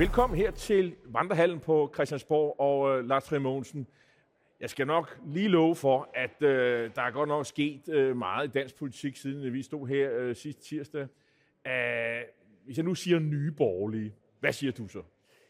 Velkommen 0.00 0.38
her 0.38 0.50
til 0.50 0.96
Vandrehallen 1.04 1.60
på 1.60 1.90
Christiansborg 1.94 2.60
og 2.60 2.98
øh, 2.98 3.08
Lars 3.08 3.24
Trier 3.24 3.40
Mogensen. 3.40 3.86
Jeg 4.60 4.70
skal 4.70 4.86
nok 4.86 5.20
lige 5.26 5.48
love 5.48 5.76
for, 5.76 6.10
at 6.14 6.42
øh, 6.42 6.90
der 6.94 7.02
er 7.02 7.10
godt 7.10 7.28
nok 7.28 7.46
sket 7.46 7.88
øh, 7.88 8.16
meget 8.16 8.48
i 8.48 8.50
dansk 8.50 8.76
politik, 8.78 9.16
siden 9.16 9.44
øh, 9.44 9.52
vi 9.52 9.62
stod 9.62 9.88
her 9.88 10.10
øh, 10.12 10.36
sidste 10.36 10.62
tirsdag. 10.62 11.06
Æh, 11.66 12.22
hvis 12.64 12.76
jeg 12.76 12.84
nu 12.84 12.94
siger 12.94 13.18
nye 13.18 13.52
borgerlige, 13.52 14.14
hvad 14.40 14.52
siger 14.52 14.72
du 14.72 14.88
så? 14.88 15.02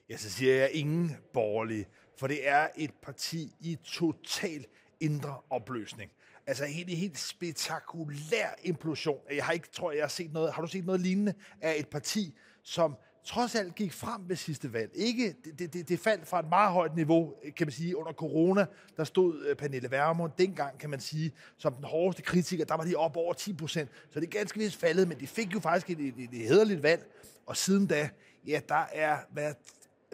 Ja, 0.08 0.16
så 0.16 0.30
siger 0.30 0.54
jeg 0.54 0.70
ingen 0.72 1.16
borgerlige, 1.32 1.86
for 2.18 2.26
det 2.26 2.48
er 2.48 2.68
et 2.76 2.92
parti 3.02 3.54
i 3.60 3.78
total 3.84 4.66
indre 5.00 5.36
opløsning. 5.50 6.10
Altså 6.46 6.64
en 6.64 6.72
helt, 6.72 6.90
helt 6.90 7.18
spektakulær 7.18 8.48
implosion. 8.62 9.20
Jeg 9.30 9.44
har 9.44 9.52
ikke, 9.52 9.68
tror 9.72 9.92
jeg, 9.92 10.02
har 10.02 10.08
set 10.08 10.32
noget, 10.32 10.52
har 10.52 10.62
du 10.62 10.68
set 10.68 10.84
noget 10.84 11.00
lignende 11.00 11.34
af 11.60 11.74
et 11.78 11.88
parti, 11.88 12.34
som 12.62 12.96
trods 13.24 13.54
alt 13.54 13.74
gik 13.74 13.92
frem 13.92 14.20
ved 14.28 14.36
sidste 14.36 14.72
valg. 14.72 14.90
Ikke, 14.94 15.36
det, 15.58 15.72
det, 15.72 15.88
det 15.88 15.98
faldt 15.98 16.28
fra 16.28 16.40
et 16.40 16.48
meget 16.48 16.72
højt 16.72 16.96
niveau, 16.96 17.34
kan 17.56 17.66
man 17.66 17.72
sige, 17.72 17.96
under 17.96 18.12
corona. 18.12 18.66
Der 18.96 19.04
stod 19.04 19.46
øh, 19.46 19.56
Pernille 19.56 19.90
Vermund 19.90 20.32
dengang, 20.38 20.78
kan 20.78 20.90
man 20.90 21.00
sige, 21.00 21.32
som 21.58 21.74
den 21.74 21.84
hårdeste 21.84 22.22
kritiker. 22.22 22.64
Der 22.64 22.74
var 22.74 22.84
de 22.84 22.96
op 22.96 23.16
over 23.16 23.32
10 23.32 23.52
procent. 23.52 23.90
Så 24.10 24.20
det 24.20 24.26
er 24.26 24.30
ganske 24.38 24.58
vist 24.58 24.76
faldet, 24.76 25.08
men 25.08 25.20
de 25.20 25.26
fik 25.26 25.54
jo 25.54 25.60
faktisk 25.60 25.90
et, 25.90 26.00
et, 26.00 26.14
et 26.32 26.48
hederligt 26.48 26.82
valg. 26.82 27.06
Og 27.46 27.56
siden 27.56 27.86
da, 27.86 28.08
ja, 28.46 28.60
der 28.68 28.84
er 28.92 29.16
hver, 29.32 29.52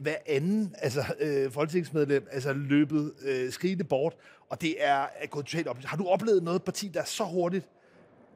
hver 0.02 0.16
anden 0.26 0.74
altså, 0.78 1.04
øh, 1.20 1.52
folketingsmedlem 1.52 2.26
altså, 2.30 2.52
løbet 2.52 3.14
øh, 3.22 3.52
skrigende 3.52 3.84
bort. 3.84 4.16
Og 4.48 4.60
det 4.60 4.84
er, 4.84 5.06
er 5.16 5.26
gået 5.26 5.46
totalt 5.46 5.66
op. 5.66 5.78
Har 5.84 5.96
du 5.96 6.06
oplevet 6.06 6.42
noget 6.42 6.62
parti, 6.62 6.88
der 6.88 7.04
så 7.04 7.24
hurtigt 7.24 7.68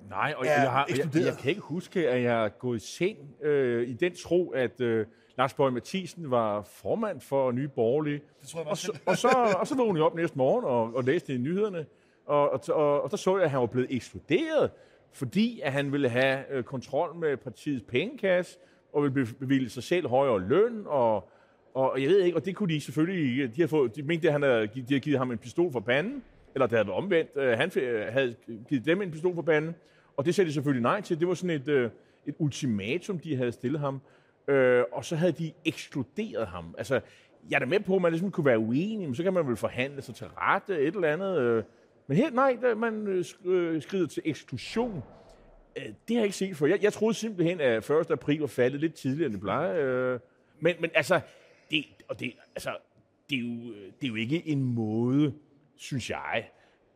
Nej, 0.09 0.35
og 0.37 0.45
jeg, 0.45 0.71
har, 0.71 0.87
jeg, 0.89 1.09
jeg 1.15 1.37
kan 1.39 1.51
ikke 1.51 1.63
huske, 1.63 2.09
at 2.09 2.23
jeg 2.23 2.45
er 2.45 2.49
gået 2.49 2.77
i 2.77 2.87
seng 2.87 3.19
øh, 3.43 3.89
i 3.89 3.93
den 3.93 4.15
tro, 4.15 4.51
at 4.51 4.81
øh, 4.81 5.07
Lars 5.39 5.55
Borg 5.55 5.73
Mathisen 5.73 6.31
var 6.31 6.63
formand 6.63 7.21
for 7.21 7.53
Nye 7.53 7.69
Borgerlige. 7.69 8.21
Det 8.41 8.49
tror 8.49 8.61
jeg 8.61 8.69
og, 8.69 8.77
så, 8.77 8.99
og, 9.07 9.17
så, 9.17 9.57
og 9.61 9.67
så 9.67 9.77
vågnede 9.77 9.99
jeg 9.99 10.05
op 10.05 10.15
næste 10.15 10.39
morgen 10.39 10.65
og, 10.65 10.95
og 10.95 11.05
læste 11.05 11.35
i 11.35 11.39
nyhederne, 11.39 11.87
og, 12.27 12.53
og, 12.53 12.61
og, 12.69 13.03
og 13.03 13.11
så 13.11 13.17
så 13.17 13.37
jeg, 13.37 13.45
at 13.45 13.51
han 13.51 13.61
var 13.61 13.67
blevet 13.67 13.89
ekskluderet, 13.91 14.71
fordi 15.13 15.61
at 15.61 15.73
han 15.73 15.93
ville 15.93 16.09
have 16.09 16.45
øh, 16.51 16.63
kontrol 16.65 17.17
med 17.17 17.37
partiets 17.37 17.85
pengekasse, 17.89 18.59
og 18.93 19.03
ville 19.03 19.27
bevilge 19.41 19.69
sig 19.69 19.83
selv 19.83 20.09
højere 20.09 20.41
løn, 20.41 20.83
og, 20.87 21.29
og 21.75 22.03
jeg 22.03 22.09
ved 22.09 22.21
ikke, 22.21 22.37
og 22.39 22.45
det 22.45 22.57
kunne 22.57 22.75
de 22.75 22.81
selvfølgelig 22.81 23.31
ikke. 23.31 23.47
De, 23.57 23.61
har 23.61 23.69
fået, 23.69 23.97
de 23.97 24.03
mente, 24.03 24.29
at 24.29 24.33
han 24.33 24.43
havde, 24.43 24.67
de 24.67 24.85
havde 24.89 25.01
givet 25.01 25.19
ham 25.19 25.31
en 25.31 25.39
pistol 25.39 25.73
for 25.73 25.81
panden, 25.81 26.23
eller 26.55 26.67
det 26.67 26.79
havde 26.79 26.87
været 26.87 26.97
omvendt. 26.97 27.31
Øh, 27.37 27.59
han 27.59 27.71
havde 28.13 28.35
givet 28.69 28.87
dem 28.87 29.03
en 29.03 29.11
pistol 29.11 29.35
for 29.35 29.43
panden, 29.43 29.75
og 30.17 30.25
det 30.25 30.35
sagde 30.35 30.49
de 30.49 30.53
selvfølgelig 30.53 30.83
nej 30.83 31.01
til. 31.01 31.21
Det 31.21 31.29
var 31.29 31.35
sådan 31.35 31.57
et, 31.61 31.69
øh, 31.69 31.91
et 32.27 32.35
ultimatum, 32.39 33.19
de 33.19 33.37
havde 33.37 33.53
stillet 33.53 33.81
ham. 33.81 34.01
Øh, 34.49 34.85
og 34.93 35.05
så 35.05 35.17
havde 35.17 35.33
de 35.33 35.53
ekskluderet 35.65 36.47
ham. 36.47 36.75
Altså, 36.79 37.01
jeg 37.51 37.57
er 37.57 37.59
da 37.59 37.67
med 37.67 37.81
på, 37.81 37.97
at 37.97 38.03
man 38.03 38.13
ligesom 38.13 38.31
kunne 38.31 38.47
være 38.47 38.59
uenig, 38.59 39.09
men 39.09 39.15
så 39.15 39.23
kan 39.23 39.33
man 39.33 39.49
vel 39.49 39.57
forhandle 39.57 40.03
sig 40.03 40.15
til 40.15 40.27
rette, 40.27 40.79
et 40.79 40.95
eller 40.95 41.13
andet. 41.13 41.39
Øh. 41.39 41.63
Men 42.07 42.17
helt 42.17 42.35
nej, 42.35 42.59
der, 42.61 42.75
man 42.75 43.07
øh, 43.07 43.25
øh, 43.45 43.83
skrider 43.83 44.07
til 44.07 44.23
eksklusion. 44.27 45.03
Øh, 45.77 45.85
det 45.85 45.95
har 46.09 46.15
jeg 46.17 46.25
ikke 46.25 46.37
set 46.37 46.57
for. 46.57 46.67
Jeg, 46.67 46.83
jeg 46.83 46.93
troede 46.93 47.15
simpelthen, 47.15 47.61
at 47.61 47.91
1. 47.91 48.11
april 48.11 48.41
var 48.41 48.47
faldet 48.47 48.81
lidt 48.81 48.95
tidligere, 48.95 49.27
end 49.27 49.33
det 49.33 49.41
plejer. 49.41 49.75
Øh. 49.75 50.21
Men, 50.61 50.77
men 50.81 50.91
altså, 50.95 51.21
det, 51.71 51.85
og 52.09 52.21
det, 52.21 52.33
altså, 52.55 52.77
det, 53.31 53.37
er 53.37 53.41
jo, 53.41 53.73
øh, 53.73 53.93
det 54.01 54.05
er 54.05 54.09
jo 54.09 54.15
ikke 54.15 54.49
en 54.49 54.63
måde, 54.65 55.35
synes 55.81 56.11
jeg, 56.11 56.51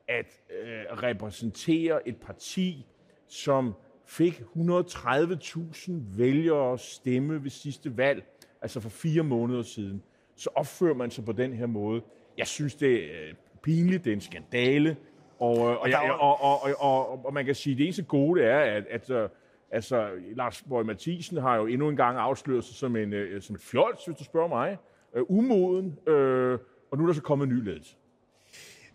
at 0.09 0.41
øh, 0.63 1.03
repræsentere 1.03 2.09
et 2.09 2.17
parti, 2.17 2.87
som 3.29 3.75
fik 4.07 4.41
130.000 4.41 5.93
vælgere 6.17 6.79
stemme 6.79 7.45
ved 7.45 7.51
sidste 7.51 7.97
valg, 7.97 8.25
altså 8.63 8.81
for 8.81 8.89
fire 8.89 9.23
måneder 9.23 9.63
siden, 9.63 10.03
så 10.37 10.51
opfører 10.55 10.95
man 10.95 11.11
sig 11.11 11.25
på 11.25 11.33
den 11.33 11.53
her 11.53 11.67
måde. 11.67 12.03
Jeg 12.39 12.47
synes, 12.47 12.75
det 12.75 13.05
er 13.05 13.35
pinligt, 13.63 14.05
det 14.05 14.11
er 14.11 14.15
en 14.15 14.21
skandale, 14.21 14.97
og, 15.39 15.59
og, 15.59 15.79
og, 15.79 15.91
jeg, 15.91 16.17
og, 16.21 16.43
og, 16.43 16.63
og, 16.63 16.71
og, 16.79 17.27
og 17.27 17.35
man 17.35 17.45
kan 17.45 17.55
sige, 17.55 17.73
at 17.73 17.79
det 17.79 17.85
eneste 17.85 18.03
gode 18.03 18.43
er, 18.43 18.59
at, 18.59 18.87
at 18.91 19.11
øh, 19.11 19.29
altså, 19.71 20.11
Lars 20.37 20.63
Borg 20.63 20.87
Mathisen 20.87 21.37
har 21.37 21.57
jo 21.57 21.67
endnu 21.67 21.89
en 21.89 21.97
gang 21.97 22.19
afsløret 22.19 22.65
sig 22.65 22.77
som 22.77 22.97
en, 22.97 23.13
øh, 23.13 23.43
som 23.43 23.55
en 23.55 23.61
fjols, 23.61 24.05
hvis 24.05 24.17
du 24.17 24.25
spørger 24.25 24.49
mig, 24.49 24.77
uh, 25.17 25.39
umoden, 25.39 25.99
uh, 26.07 26.59
og 26.91 26.99
nu 26.99 27.03
er 27.03 27.07
der 27.07 27.13
så 27.13 27.23
kommet 27.23 27.47
en 27.47 27.53
ny 27.53 27.65
ledelse. 27.65 27.97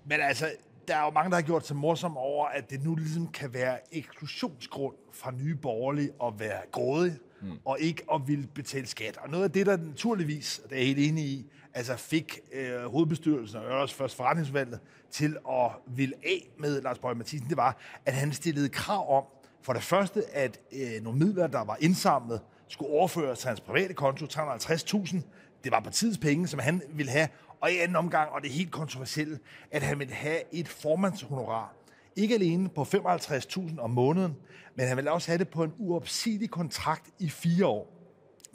Men 0.06 0.20
altså, 0.22 0.52
der 0.88 0.96
er 0.96 1.06
jo 1.06 1.12
mange, 1.12 1.30
der 1.30 1.36
har 1.36 1.42
gjort 1.42 1.68
sig 1.68 1.76
morsom 1.76 2.18
over, 2.18 2.48
at 2.48 2.70
det 2.70 2.84
nu 2.84 2.96
ligesom 2.96 3.28
kan 3.28 3.54
være 3.54 3.78
eksklusionsgrund 3.92 4.96
fra 5.14 5.32
nye 5.32 5.56
borgerlige 5.56 6.12
at 6.24 6.40
være 6.40 6.62
grådig, 6.72 7.18
mm. 7.42 7.52
og 7.66 7.80
ikke 7.80 8.04
at 8.14 8.22
ville 8.28 8.48
betale 8.48 8.88
skat. 8.88 9.18
Og 9.18 9.30
noget 9.30 9.44
af 9.44 9.52
det, 9.52 9.66
der 9.66 9.78
naturligvis, 9.78 10.62
det 10.64 10.72
er 10.72 10.78
jeg 10.78 10.86
helt 10.86 11.00
enig 11.00 11.24
i, 11.24 11.46
altså 11.74 11.96
fik 11.96 12.40
øh, 12.54 12.86
hovedbestyrelsen 12.86 13.60
og 13.60 13.66
også 13.66 13.96
først 13.96 14.16
forretningsvalget 14.16 14.80
til 15.12 15.38
at 15.50 15.72
ville 15.88 16.16
af 16.24 16.50
med 16.58 16.82
Lars 16.82 17.00
Bøge 17.00 17.16
Mathisen, 17.16 17.50
det 17.50 17.58
var, 17.58 17.78
at 18.06 18.14
han 18.14 18.34
stillede 18.34 18.70
krav 18.70 19.18
om, 19.18 19.24
for 19.62 19.74
det 19.74 19.84
første, 19.84 20.24
at 20.34 20.60
øh, 20.72 21.04
nogle 21.04 21.20
midler, 21.20 21.48
der 21.48 21.64
var 21.64 21.78
indsamlet, 21.80 22.42
skulle 22.68 22.92
overføres 22.92 23.40
til 23.40 23.48
hans 23.48 23.62
private 23.62 23.94
konto, 23.94 24.26
350.000. 24.26 25.18
Det 25.64 25.72
var 25.72 25.80
partiets 25.80 26.18
penge, 26.18 26.48
som 26.48 26.60
han 26.60 26.82
ville 26.90 27.12
have, 27.12 27.28
og 27.62 27.72
i 27.72 27.78
anden 27.78 27.96
omgang, 27.96 28.32
og 28.32 28.42
det 28.42 28.50
er 28.50 28.54
helt 28.54 28.72
kontroversielle, 28.72 29.40
at 29.72 29.82
han 29.82 30.00
vil 30.00 30.12
have 30.12 30.40
et 30.52 30.68
formandshonorar. 30.68 31.76
Ikke 32.16 32.36
alene 32.36 32.70
på 32.70 32.82
55.000 32.82 33.80
om 33.80 33.90
måneden, 33.90 34.36
men 34.76 34.88
han 34.88 34.98
vil 34.98 35.08
også 35.08 35.32
have 35.32 35.38
det 35.38 35.50
på 35.50 35.64
en 35.64 35.74
uopsigelig 35.78 36.50
kontrakt 36.50 37.10
i 37.20 37.30
fire 37.30 37.66
år. 37.66 37.96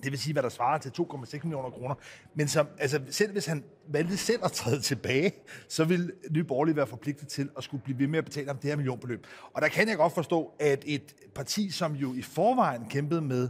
Det 0.03 0.13
vil 0.13 0.19
sige, 0.19 0.33
hvad 0.33 0.43
der 0.43 0.49
svarer 0.49 0.79
til 0.79 0.93
2,6 1.01 1.41
millioner 1.43 1.71
kroner. 1.71 1.95
Men 2.35 2.49
som, 2.49 2.67
altså, 2.79 3.01
selv 3.11 3.33
hvis 3.33 3.47
han 3.47 3.65
valgte 3.89 4.17
selv 4.17 4.45
at 4.45 4.53
træde 4.53 4.81
tilbage, 4.81 5.33
så 5.69 5.85
vil 5.85 6.13
Nye 6.31 6.45
Borgerlige 6.45 6.77
være 6.77 6.87
forpligtet 6.87 7.29
til 7.29 7.49
at 7.57 7.65
skulle 7.65 7.83
blive 7.85 7.99
ved 7.99 8.07
med 8.07 8.19
at 8.19 8.25
betale 8.25 8.47
ham 8.47 8.57
det 8.57 8.71
her 8.71 8.77
millionbeløb. 8.77 9.27
Og 9.53 9.63
der 9.63 9.69
kan 9.69 9.89
jeg 9.89 9.97
godt 9.97 10.13
forstå, 10.13 10.53
at 10.61 10.83
et 10.87 11.15
parti, 11.35 11.71
som 11.71 11.93
jo 11.93 12.15
i 12.15 12.23
forvejen 12.23 12.89
kæmpede 12.89 13.21
med, 13.21 13.49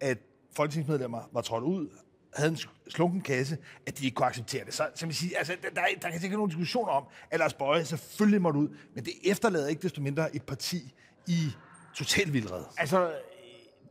at 0.00 0.18
folketingsmedlemmer 0.56 1.30
var 1.32 1.40
trådt 1.40 1.64
ud 1.64 1.88
havde 2.36 2.50
en 2.50 2.58
slunken 2.88 3.20
kasse, 3.20 3.58
at 3.86 3.98
de 3.98 4.04
ikke 4.04 4.14
kunne 4.14 4.26
acceptere 4.26 4.64
det. 4.64 4.74
Så, 4.74 4.88
som 4.94 5.08
jeg 5.08 5.14
siger, 5.14 5.38
altså, 5.38 5.56
der, 5.62 5.68
der, 5.68 5.82
der 6.02 6.10
kan 6.10 6.20
ikke 6.22 6.36
nogen 6.36 6.50
diskussion 6.50 6.88
om, 6.88 7.04
at 7.30 7.38
Lars 7.38 7.54
Bøje 7.54 7.84
selvfølgelig 7.84 8.42
måtte 8.42 8.60
ud, 8.60 8.68
men 8.94 9.04
det 9.04 9.12
efterlader 9.24 9.68
ikke 9.68 9.82
desto 9.82 10.02
mindre 10.02 10.36
et 10.36 10.42
parti 10.42 10.94
i 11.28 11.38
total 11.94 12.32
vildred. 12.32 12.64
Altså, 12.78 13.12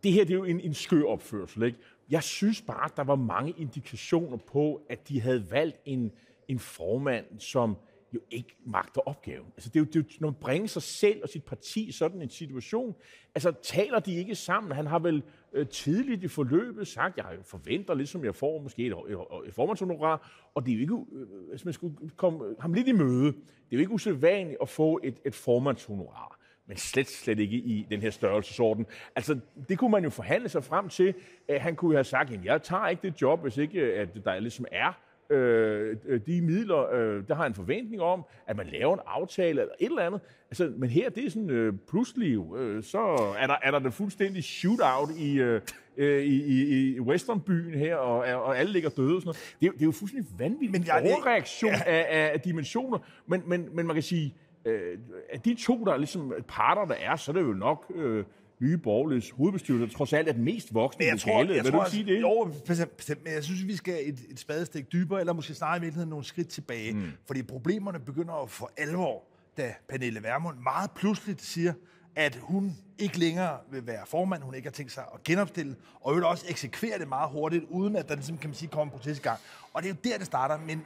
det 0.03 0.11
her 0.13 0.23
det 0.23 0.33
er 0.33 0.37
jo 0.37 0.43
en, 0.43 0.59
en 0.59 0.73
skør 0.73 1.03
opførsel, 1.03 1.63
ikke? 1.63 1.77
Jeg 2.09 2.23
synes 2.23 2.61
bare, 2.61 2.85
at 2.85 2.97
der 2.97 3.03
var 3.03 3.15
mange 3.15 3.53
indikationer 3.57 4.37
på, 4.37 4.81
at 4.89 5.07
de 5.07 5.21
havde 5.21 5.51
valgt 5.51 5.77
en, 5.85 6.11
en 6.47 6.59
formand, 6.59 7.25
som 7.39 7.77
jo 8.13 8.19
ikke 8.31 8.55
magter 8.65 9.01
opgaven. 9.01 9.47
Altså, 9.55 9.69
det 9.69 9.75
er 9.75 9.79
jo, 9.79 9.85
det 9.85 9.95
er 9.95 9.99
jo, 9.99 10.05
når 10.19 10.27
man 10.27 10.39
bringer 10.41 10.67
sig 10.67 10.81
selv 10.81 11.23
og 11.23 11.29
sit 11.29 11.43
parti 11.43 11.87
i 11.87 11.91
sådan 11.91 12.21
en 12.21 12.29
situation, 12.29 12.95
altså 13.35 13.53
taler 13.63 13.99
de 13.99 14.15
ikke 14.15 14.35
sammen. 14.35 14.71
Han 14.71 14.87
har 14.87 14.99
vel 14.99 15.23
øh, 15.55 15.67
tidligt 15.67 16.23
i 16.23 16.27
forløbet 16.27 16.87
sagt, 16.87 17.17
jeg 17.17 17.25
forventer 17.43 17.93
ligesom 17.93 18.25
jeg 18.25 18.35
får 18.35 18.61
måske 18.61 18.85
et, 18.85 18.93
et, 19.07 19.17
et 19.47 19.53
formandshonorar, 19.53 20.49
og 20.55 20.65
det 20.65 20.71
er 20.71 20.75
jo 20.75 20.81
ikke, 20.81 21.05
øh, 21.13 21.49
hvis 21.49 21.65
man 21.65 21.73
skulle 21.73 21.95
komme 22.15 22.45
øh, 22.45 22.55
ham 22.59 22.73
lidt 22.73 22.87
i 22.87 22.91
møde, 22.91 23.25
det 23.25 23.71
er 23.71 23.77
jo 23.77 23.79
ikke 23.79 23.91
usædvanligt 23.91 24.57
at 24.61 24.69
få 24.69 24.99
et, 25.03 25.15
et 25.25 25.35
formandshonorar 25.35 26.39
men 26.67 26.77
slet, 26.77 27.07
slet 27.07 27.39
ikke 27.39 27.57
i 27.57 27.87
den 27.89 28.01
her 28.01 28.09
størrelsesorden. 28.09 28.85
Altså, 29.15 29.39
det 29.69 29.77
kunne 29.77 29.91
man 29.91 30.03
jo 30.03 30.09
forhandle 30.09 30.49
sig 30.49 30.63
frem 30.63 30.89
til. 30.89 31.13
Øh, 31.49 31.61
han 31.61 31.75
kunne 31.75 31.95
have 31.95 32.03
sagt, 32.03 32.31
at 32.31 32.45
jeg 32.45 32.61
tager 32.61 32.87
ikke 32.87 33.01
det 33.01 33.21
job, 33.21 33.41
hvis 33.41 33.57
ikke 33.57 33.81
at 33.81 34.25
der 34.25 34.39
ligesom 34.39 34.65
er 34.71 34.99
øh, 35.29 35.97
de 36.25 36.41
midler, 36.41 36.93
øh, 36.93 37.23
der 37.27 37.35
har 37.35 37.45
en 37.45 37.53
forventning 37.53 38.01
om, 38.01 38.25
at 38.47 38.57
man 38.57 38.67
laver 38.67 38.93
en 38.93 38.99
aftale 39.05 39.61
eller 39.61 39.73
et 39.79 39.85
eller 39.85 40.01
andet. 40.01 40.21
Altså, 40.49 40.73
men 40.77 40.89
her, 40.89 41.09
det 41.09 41.25
er 41.25 41.29
sådan 41.29 41.49
øh, 41.49 41.73
pludselig, 41.89 42.55
øh, 42.55 42.83
så 42.83 42.99
er 43.39 43.47
der, 43.47 43.55
er 43.63 43.71
der 43.71 43.79
det 43.79 43.93
fuldstændig 43.93 44.43
shootout 44.43 45.17
i, 45.17 45.39
øh, 45.39 45.61
øh, 45.97 46.23
i, 46.23 46.43
i, 46.43 46.95
i 46.95 46.99
Westernbyen 46.99 47.73
her, 47.73 47.95
og, 47.95 48.17
og 48.17 48.57
alle 48.57 48.71
ligger 48.71 48.89
døde 48.89 49.15
og 49.15 49.21
sådan 49.21 49.27
noget. 49.27 49.55
Det 49.61 49.67
er, 49.67 49.71
det 49.71 49.81
er 49.81 49.85
jo 49.85 49.91
fuldstændig 49.91 50.31
vanvittigt. 50.37 50.71
Men 50.71 50.85
jeg, 50.87 51.15
overreaktion 51.15 51.71
ja. 51.71 51.81
af, 51.85 52.31
af 52.33 52.41
dimensioner. 52.41 52.97
Men, 53.25 53.43
men, 53.45 53.69
men 53.73 53.87
man 53.87 53.95
kan 53.95 54.03
sige, 54.03 54.35
øh, 54.65 54.97
at 55.29 55.45
de 55.45 55.55
to, 55.59 55.85
der 55.85 55.93
er 55.93 55.97
ligesom 55.97 56.33
parter, 56.47 56.85
der 56.85 56.95
er, 57.01 57.15
så 57.15 57.31
er 57.31 57.33
det 57.33 57.41
jo 57.41 57.53
nok... 57.53 57.91
Øh, 57.95 58.23
nye 58.59 58.77
borgerliges 58.77 59.29
hovedbestyrelse, 59.29 59.97
trods 59.97 60.13
alt 60.13 60.27
er 60.27 60.33
den 60.33 60.43
mest 60.43 60.73
voksne 60.73 61.05
jeg 61.05 61.19
tror, 61.19 61.31
lokale. 61.31 61.55
Jeg 61.55 61.63
Vil 61.63 61.71
tror, 61.71 61.83
du 61.83 61.89
sige 61.89 62.05
det? 62.05 62.21
Jo, 62.21 62.51
bestemt, 62.97 63.23
men 63.23 63.33
jeg 63.33 63.43
synes, 63.43 63.67
vi 63.67 63.75
skal 63.75 64.09
et, 64.09 64.19
et 64.29 64.39
spadestik 64.39 64.91
dybere, 64.91 65.19
eller 65.19 65.33
måske 65.33 65.53
snarere 65.53 65.77
i 65.77 65.81
virkeligheden 65.81 66.09
nogle 66.09 66.25
skridt 66.25 66.47
tilbage. 66.47 66.93
Mm. 66.93 67.11
Fordi 67.25 67.43
problemerne 67.43 67.99
begynder 67.99 68.33
at 68.33 68.49
få 68.49 68.69
alvor, 68.77 69.23
da 69.57 69.73
Pernille 69.89 70.23
Vermund 70.23 70.57
meget 70.59 70.91
pludseligt 70.91 71.41
siger, 71.41 71.73
at 72.15 72.39
hun 72.41 72.77
ikke 72.97 73.19
længere 73.19 73.57
vil 73.71 73.87
være 73.87 74.01
formand, 74.05 74.43
hun 74.43 74.55
ikke 74.55 74.67
har 74.67 74.71
tænkt 74.71 74.91
sig 74.91 75.03
at 75.13 75.23
genopstille, 75.23 75.75
og 76.01 76.15
vil 76.15 76.23
også 76.23 76.45
eksekvere 76.49 76.99
det 76.99 77.07
meget 77.07 77.29
hurtigt, 77.29 77.63
uden 77.69 77.95
at 77.95 78.09
der 78.09 78.15
ligesom, 78.15 78.37
kan 78.37 78.49
man 78.49 78.55
sige, 78.55 78.69
kommer 78.69 78.93
en 78.93 78.97
proces 78.97 79.17
i 79.17 79.21
gang. 79.21 79.39
Og 79.73 79.83
det 79.83 79.89
er 79.89 79.93
jo 79.93 80.09
der, 80.09 80.17
det 80.17 80.25
starter, 80.25 80.57
men 80.67 80.83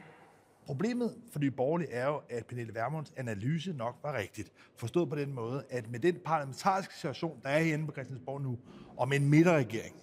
Problemet 0.66 1.16
for 1.32 1.38
Nye 1.38 1.50
borgerlige 1.50 1.90
er 1.90 2.06
jo, 2.06 2.20
at 2.28 2.46
Pernille 2.46 2.74
Vermunds 2.74 3.12
analyse 3.16 3.72
nok 3.72 3.96
var 4.02 4.18
rigtigt. 4.18 4.52
Forstået 4.76 5.08
på 5.08 5.16
den 5.16 5.32
måde, 5.34 5.64
at 5.70 5.90
med 5.90 6.00
den 6.00 6.16
parlamentariske 6.24 6.94
situation, 6.94 7.40
der 7.42 7.48
er 7.48 7.58
herinde 7.62 7.86
på 7.86 7.92
Christiansborg 7.92 8.42
nu, 8.42 8.58
og 8.96 9.08
med 9.08 9.16
en 9.16 9.30
midterregering, 9.30 9.96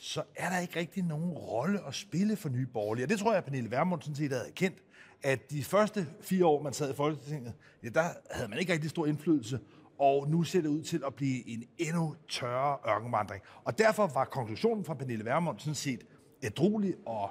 så 0.00 0.22
er 0.36 0.48
der 0.50 0.58
ikke 0.58 0.78
rigtig 0.78 1.02
nogen 1.02 1.30
rolle 1.30 1.86
at 1.86 1.94
spille 1.94 2.36
for 2.36 2.48
Nye 2.48 2.66
Borgerlige. 2.66 3.04
Og 3.04 3.08
det 3.08 3.18
tror 3.18 3.30
jeg, 3.30 3.38
at 3.38 3.44
Pernille 3.44 3.70
Vermund 3.70 4.02
sådan 4.02 4.16
set 4.16 4.32
havde 4.32 4.52
kendt, 4.54 4.78
at 5.22 5.50
de 5.50 5.64
første 5.64 6.06
fire 6.20 6.46
år, 6.46 6.62
man 6.62 6.72
sad 6.72 6.90
i 6.90 6.94
Folketinget, 6.94 7.52
ja, 7.82 7.88
der 7.88 8.04
havde 8.30 8.48
man 8.48 8.58
ikke 8.58 8.72
rigtig 8.72 8.90
stor 8.90 9.06
indflydelse, 9.06 9.60
og 9.98 10.28
nu 10.30 10.42
ser 10.42 10.60
det 10.60 10.68
ud 10.68 10.82
til 10.82 11.02
at 11.06 11.14
blive 11.14 11.48
en 11.48 11.64
endnu 11.78 12.16
tørre 12.28 12.78
ørkenvandring. 12.88 13.42
Og 13.64 13.78
derfor 13.78 14.06
var 14.06 14.24
konklusionen 14.24 14.84
fra 14.84 14.94
Pernille 14.94 15.24
Vermund 15.24 15.58
sådan 15.58 15.74
set 15.74 16.06
ædruelig 16.42 16.94
og 17.06 17.30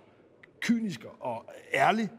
kynisk 0.60 1.06
og 1.20 1.46
ærlig. 1.74 2.10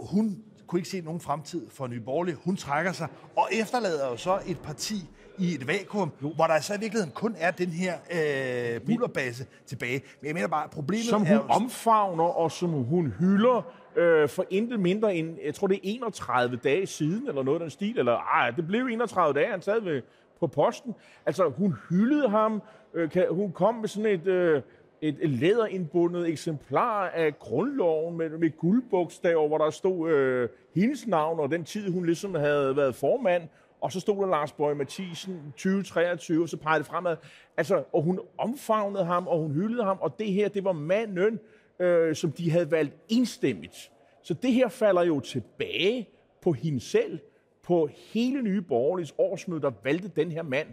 Hun 0.00 0.42
kunne 0.66 0.78
ikke 0.78 0.88
se 0.88 1.00
nogen 1.00 1.20
fremtid 1.20 1.66
for 1.70 1.86
Nye 1.86 2.00
Borgerlige. 2.00 2.36
Hun 2.44 2.56
trækker 2.56 2.92
sig 2.92 3.08
og 3.36 3.48
efterlader 3.52 4.10
jo 4.10 4.16
så 4.16 4.38
et 4.46 4.58
parti 4.58 4.94
i 5.38 5.54
et 5.54 5.68
vakuum, 5.68 6.12
jo. 6.22 6.32
hvor 6.34 6.46
der 6.46 6.60
så 6.60 6.74
i 6.74 6.80
virkeligheden 6.80 7.12
kun 7.14 7.34
er 7.38 7.50
den 7.50 7.68
her 7.68 7.94
øh, 7.94 8.80
bullerbase 8.80 9.46
tilbage. 9.66 10.02
Men 10.20 10.26
jeg 10.26 10.34
mener 10.34 10.48
bare, 10.48 10.68
problemet 10.68 11.04
som 11.04 11.20
hun 11.20 11.28
er 11.28 11.34
jo... 11.34 11.40
omfavner 11.48 12.24
og 12.24 12.52
som 12.52 12.70
hun 12.70 13.14
hylder 13.18 13.62
øh, 13.96 14.28
for 14.28 14.44
intet 14.50 14.80
mindre 14.80 15.14
end, 15.14 15.36
jeg 15.44 15.54
tror 15.54 15.66
det 15.66 15.76
er 15.76 15.80
31 15.82 16.56
dage 16.56 16.86
siden, 16.86 17.28
eller 17.28 17.42
noget 17.42 17.60
af 17.60 17.64
den 17.64 17.70
stil, 17.70 17.98
eller 17.98 18.16
ej, 18.16 18.50
det 18.50 18.66
blev 18.66 18.86
31 18.86 19.34
dage, 19.34 19.50
han 19.50 19.62
sad 19.62 19.80
ved, 19.80 20.02
på 20.40 20.46
posten. 20.46 20.94
Altså, 21.26 21.48
hun 21.48 21.74
hyldede 21.90 22.28
ham, 22.28 22.62
øh, 22.94 23.10
kan, 23.10 23.26
hun 23.30 23.52
kom 23.52 23.74
med 23.74 23.88
sådan 23.88 24.20
et... 24.20 24.26
Øh, 24.26 24.62
et 25.02 25.30
læderindbundet 25.30 26.28
eksemplar 26.28 27.08
af 27.08 27.38
grundloven 27.38 28.16
med, 28.16 28.30
med 28.30 28.56
guldbogstaver, 28.56 29.48
hvor 29.48 29.58
der 29.58 29.70
stod 29.70 30.10
øh, 30.10 30.48
hendes 30.74 31.06
navn 31.06 31.40
og 31.40 31.50
den 31.50 31.64
tid, 31.64 31.90
hun 31.90 32.06
ligesom 32.06 32.34
havde 32.34 32.76
været 32.76 32.94
formand. 32.94 33.42
Og 33.80 33.92
så 33.92 34.00
stod 34.00 34.16
der 34.16 34.26
Lars 34.26 34.52
Bøge 34.52 34.74
Mathisen 34.74 35.52
2023, 35.56 36.42
og 36.42 36.48
så 36.48 36.56
pegede 36.56 36.78
det 36.78 36.86
fremad. 36.86 37.16
Altså, 37.56 37.84
og 37.92 38.02
hun 38.02 38.20
omfavnede 38.38 39.04
ham, 39.04 39.26
og 39.26 39.38
hun 39.38 39.52
hyldede 39.52 39.84
ham, 39.84 39.98
og 40.00 40.18
det 40.18 40.32
her, 40.32 40.48
det 40.48 40.64
var 40.64 40.72
manden, 40.72 41.40
øh, 41.78 42.14
som 42.14 42.32
de 42.32 42.50
havde 42.50 42.70
valgt 42.70 42.96
enstemmigt. 43.08 43.90
Så 44.22 44.34
det 44.34 44.52
her 44.52 44.68
falder 44.68 45.02
jo 45.02 45.20
tilbage 45.20 46.08
på 46.42 46.52
hende 46.52 46.80
selv, 46.80 47.18
på 47.62 47.88
hele 48.12 48.42
Nye 48.42 48.62
Borgerliges 48.62 49.14
årsmøde, 49.18 49.60
der 49.60 49.72
valgte 49.84 50.08
den 50.08 50.32
her 50.32 50.42
mand. 50.42 50.68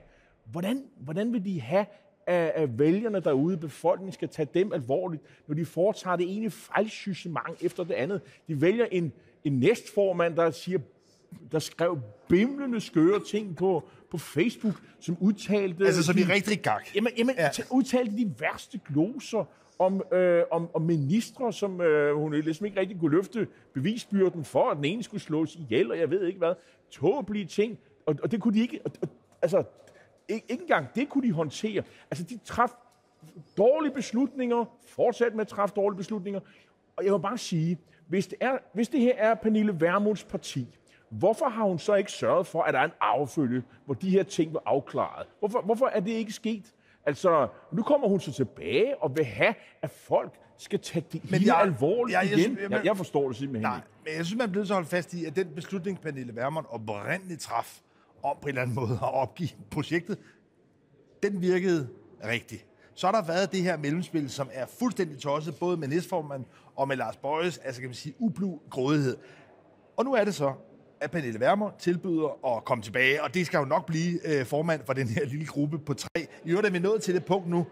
Hvordan, 0.46 0.84
hvordan 1.00 1.34
vil 1.34 1.46
de 1.46 1.62
have, 1.62 1.86
at, 2.28 2.52
at 2.56 2.80
vælgerne 2.80 3.20
derude, 3.20 3.58
befolkningen 3.58 4.14
skal 4.14 4.30
tage 4.30 4.50
dem 4.54 4.74
alvorligt, 4.74 5.24
når 5.48 5.56
de 5.56 5.66
foretager 5.66 6.16
det 6.16 6.38
ene 6.38 6.52
fejlsystemang 6.52 7.58
efter 7.62 7.84
det 7.84 7.94
andet. 7.94 8.22
De 8.48 8.62
vælger 8.62 8.86
en, 8.92 9.12
en 9.44 9.60
næstformand, 9.60 10.36
der 10.36 10.52
siger 10.52 10.80
der 11.52 11.60
skrev 11.60 12.00
bimlende 12.30 12.82
skøre 12.82 13.20
ting 13.30 13.56
på, 13.56 13.84
på 14.12 14.18
Facebook, 14.18 14.76
som 15.00 15.18
udtalte... 15.20 15.86
Altså, 15.86 16.04
som 16.04 16.16
de, 16.16 16.34
rigtig 16.34 16.62
gang. 16.62 16.82
Jamen, 16.96 17.12
jamen 17.18 17.36
ja. 17.38 17.50
udtalte 17.72 18.18
de 18.18 18.34
værste 18.40 18.80
gloser 18.94 19.46
om, 19.80 20.02
øh, 20.14 20.44
om, 20.52 20.70
om 20.74 20.82
ministre, 20.82 21.54
som 21.54 21.82
øh, 21.82 22.16
hun 22.16 22.34
ligesom 22.34 22.66
ikke 22.66 22.80
rigtig 22.80 23.00
kunne 23.00 23.16
løfte 23.16 23.48
bevisbyrden 23.74 24.44
for, 24.44 24.70
at 24.70 24.78
den 24.78 24.86
ene 24.86 25.04
skulle 25.04 25.22
slås 25.22 25.56
ihjel, 25.56 25.92
og 25.92 26.00
jeg 26.00 26.10
ved 26.10 26.28
ikke 26.28 26.38
hvad. 26.38 26.54
Tåbelige 26.92 27.46
ting. 27.46 27.80
Og, 28.06 28.16
og 28.24 28.32
det 28.32 28.42
kunne 28.42 28.54
de 28.54 28.62
ikke... 28.62 28.80
Og, 28.86 28.92
og, 29.02 29.08
altså, 29.42 29.64
ikke, 30.30 30.46
ikke 30.50 30.62
engang 30.62 30.88
det 30.96 31.10
kunne 31.10 31.28
de 31.28 31.34
håndtere. 31.34 31.84
Altså, 32.12 32.24
de 32.24 32.38
traf 32.38 32.70
dårlige 33.58 33.94
beslutninger, 33.94 34.66
fortsat 34.88 35.34
med 35.34 35.42
at 35.42 35.48
træffe 35.48 35.76
dårlige 35.76 35.98
beslutninger. 35.98 36.40
Og 36.98 37.06
jeg 37.06 37.14
vil 37.14 37.20
bare 37.20 37.38
sige, 37.38 37.78
hvis 38.08 38.28
det, 38.28 38.38
er, 38.42 38.58
hvis 38.74 38.90
det 38.90 39.00
her 39.00 39.16
er 39.18 39.36
Pernille 39.36 39.82
Vermunds 39.82 40.24
parti, 40.24 40.68
hvorfor 41.10 41.50
har 41.50 41.64
hun 41.64 41.80
så 41.80 41.96
ikke 41.96 42.12
sørget 42.12 42.48
for, 42.48 42.62
at 42.62 42.74
der 42.74 42.80
er 42.80 42.86
en 42.86 42.92
affølge, 43.02 43.64
hvor 43.86 43.94
de 43.94 44.10
her 44.10 44.24
ting 44.24 44.54
var 44.54 44.64
afklaret? 44.66 45.28
Hvorfor, 45.40 45.62
hvorfor 45.62 45.86
er 45.86 46.00
det 46.00 46.12
ikke 46.12 46.32
sket? 46.32 46.74
Altså, 47.06 47.48
nu 47.72 47.84
kommer 47.84 48.08
hun 48.08 48.20
så 48.20 48.32
tilbage 48.32 48.98
og 49.04 49.18
vil 49.18 49.26
have, 49.26 49.54
at 49.82 49.90
folk 49.90 50.34
skal 50.58 50.80
tage 50.80 51.06
det 51.12 51.32
men 51.32 51.46
jeg, 51.46 51.58
alvorligt 51.58 52.16
jeg, 52.16 52.30
jeg, 52.32 52.40
igen. 52.40 52.58
Jeg, 52.58 52.72
jeg, 52.72 52.86
jeg 52.86 52.98
forstår 52.98 53.28
det 53.28 53.38
simpelthen 53.38 53.62
nej, 53.62 53.82
men 54.06 54.14
jeg 54.18 54.26
synes, 54.26 54.40
man 54.40 54.52
bliver 54.52 54.66
så 54.66 54.74
holde 54.74 54.88
fast 54.88 55.14
i, 55.14 55.26
at 55.26 55.36
den 55.36 55.48
beslutning, 55.56 56.02
Pernille 56.02 56.36
Vermund 56.36 56.66
oprindeligt 56.70 57.42
traf, 57.42 57.80
om 58.24 58.38
på 58.42 58.48
en 58.48 58.50
eller 58.50 58.62
anden 58.62 58.76
måde 58.76 58.94
at 58.94 59.14
opgive 59.14 59.50
projektet, 59.72 60.18
den 61.24 61.42
virkede 61.42 61.90
rigtig. 62.26 62.66
Så 62.94 63.08
har 63.08 63.12
der 63.12 63.28
været 63.28 63.52
det 63.52 63.64
her 63.64 63.78
mellemspil, 63.78 64.30
som 64.30 64.50
er 64.54 64.66
fuldstændig 64.80 65.20
tosset, 65.20 65.56
både 65.56 65.78
med 65.78 65.88
næstformand 65.88 66.46
og 66.76 66.88
med 66.88 66.98
Lars 66.98 67.18
Bøjes, 67.18 67.58
altså 67.58 67.82
kan 67.82 67.90
man 67.90 67.96
sige, 67.96 68.16
ublu 68.20 68.60
grådighed. 68.70 69.18
Og 69.98 70.06
nu 70.06 70.14
er 70.14 70.24
det 70.24 70.36
så, 70.36 70.54
at 71.02 71.12
Pernille 71.12 71.40
Wermer 71.40 71.72
tilbyder 71.80 72.56
at 72.56 72.66
komme 72.66 72.84
tilbage, 72.84 73.24
og 73.24 73.34
det 73.34 73.46
skal 73.46 73.58
jo 73.58 73.66
nok 73.66 73.86
blive 73.86 74.40
øh, 74.40 74.46
formand 74.46 74.82
for 74.86 74.94
den 74.94 75.08
her 75.08 75.26
lille 75.26 75.46
gruppe 75.46 75.80
på 75.80 75.94
tre. 75.94 76.28
I 76.46 76.50
øvrigt 76.50 76.68
er 76.68 76.72
vi 76.72 76.80
nået 76.80 77.02
til 77.02 77.16
det 77.16 77.26
punkt 77.26 77.50
nu, 77.50 77.66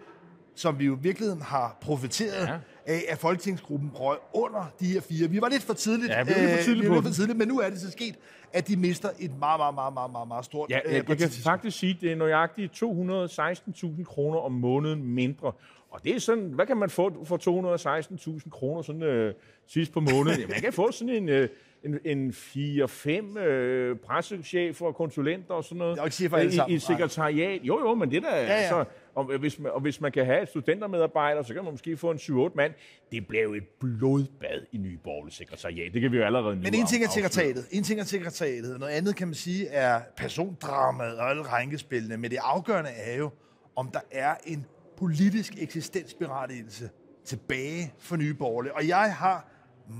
som 0.55 0.79
vi 0.79 0.85
jo 0.85 0.95
i 0.95 0.99
virkeligheden 1.01 1.41
har 1.41 1.77
profiteret 1.81 2.47
ja. 2.47 2.57
af, 2.85 3.03
at 3.09 3.17
folketingsgruppen 3.17 3.91
røg 3.93 4.17
under 4.33 4.73
de 4.79 4.85
her 4.85 5.01
fire. 5.01 5.29
Vi 5.29 5.41
var 5.41 5.49
lidt 5.49 5.63
for 5.63 5.73
tidligt, 5.73 6.11
ja, 6.11 6.23
vi 6.23 6.31
var 6.35 6.41
lidt 6.41 6.51
for 6.51 6.63
tidligt, 6.63 6.85
øh, 6.85 6.91
vi 6.91 6.95
var 6.95 7.01
for 7.01 7.09
tidligt 7.09 7.37
men 7.37 7.47
nu 7.47 7.59
er 7.59 7.69
det 7.69 7.79
så 7.81 7.91
sket, 7.91 8.15
at 8.53 8.67
de 8.67 8.77
mister 8.77 9.09
et 9.19 9.39
meget, 9.39 9.59
meget, 9.59 9.75
meget, 9.75 9.93
meget, 9.93 10.11
meget, 10.11 10.27
meget 10.27 10.45
stort 10.45 10.69
ja, 10.69 10.79
øh, 10.85 10.93
jeg, 10.93 11.05
kan 11.05 11.29
faktisk 11.43 11.79
sige, 11.79 11.93
at 11.95 12.01
det 12.01 12.11
er 12.11 12.15
nøjagtigt 12.15 12.83
216.000 12.83 14.03
kroner 14.03 14.39
om 14.39 14.51
måneden 14.51 15.03
mindre. 15.03 15.51
Og 15.91 16.03
det 16.03 16.15
er 16.15 16.19
sådan, 16.19 16.43
hvad 16.43 16.65
kan 16.65 16.77
man 16.77 16.89
få 16.89 17.25
for 17.25 17.37
216.000 18.39 18.49
kroner 18.49 18.81
sådan 18.81 19.03
øh, 19.03 19.33
sidst 19.67 19.91
på 19.91 19.99
måneden? 19.99 20.39
Ja, 20.41 20.47
man 20.47 20.61
kan 20.61 20.73
få 20.73 20.91
sådan 20.91 21.13
en... 21.13 21.29
Øh, 21.29 21.49
en, 21.85 21.99
en 22.05 22.29
4-5 22.29 23.39
øh, 23.39 23.97
pressechefer 23.97 24.85
og 24.85 24.95
konsulenter 24.95 25.53
og 25.53 25.63
sådan 25.63 25.77
noget. 25.77 25.95
Jeg 25.95 26.05
ikke 26.05 26.15
sige 26.15 26.29
for 26.29 26.37
alle 26.37 26.53
I, 26.67 26.73
i 26.73 26.79
sekretariat. 26.79 27.61
Jo, 27.63 27.79
jo, 27.79 27.95
men 27.95 28.11
det 28.11 28.23
der... 28.23 28.35
Ja, 28.35 28.43
ja. 28.43 28.47
Altså, 28.47 28.85
og, 29.15 29.37
hvis 29.37 29.59
man, 29.59 29.71
og 29.71 29.81
hvis 29.81 30.01
man 30.01 30.11
kan 30.11 30.25
have 30.25 30.41
et 30.41 30.49
studentermedarbejder, 30.49 31.43
så 31.43 31.53
kan 31.53 31.63
man 31.63 31.73
måske 31.73 31.97
få 31.97 32.11
en 32.11 32.17
7-8 32.17 32.55
mand. 32.55 32.73
Det 33.11 33.27
bliver 33.27 33.43
jo 33.43 33.53
et 33.53 33.67
blodbad 33.79 34.65
i 34.71 34.77
Nye 34.77 34.99
sekretariat. 35.29 35.93
Det 35.93 36.01
kan 36.01 36.11
vi 36.11 36.17
jo 36.17 36.23
allerede 36.23 36.55
nu 36.55 36.61
Men 36.61 36.73
en 36.73 36.87
ting 36.87 37.03
er 37.03 37.09
sekretariatet. 37.09 37.67
En 37.71 37.83
ting 37.83 37.99
er 37.99 38.03
sekretariatet. 38.03 38.79
Noget 38.79 38.93
andet 38.93 39.15
kan 39.15 39.27
man 39.27 39.35
sige 39.35 39.67
er 39.67 40.01
persondramaet 40.17 41.17
og 41.17 41.29
alle 41.29 41.43
rænkespillene. 41.43 42.17
Men 42.17 42.31
det 42.31 42.39
afgørende 42.41 42.89
er 42.89 43.17
jo, 43.17 43.29
om 43.75 43.89
der 43.93 43.99
er 44.11 44.35
en 44.45 44.65
politisk 44.97 45.53
eksistensberettigelse 45.61 46.89
tilbage 47.25 47.93
for 47.99 48.15
Nye 48.15 48.33
Borgerlige. 48.33 48.75
Og 48.75 48.87
jeg 48.87 49.15
har 49.15 49.51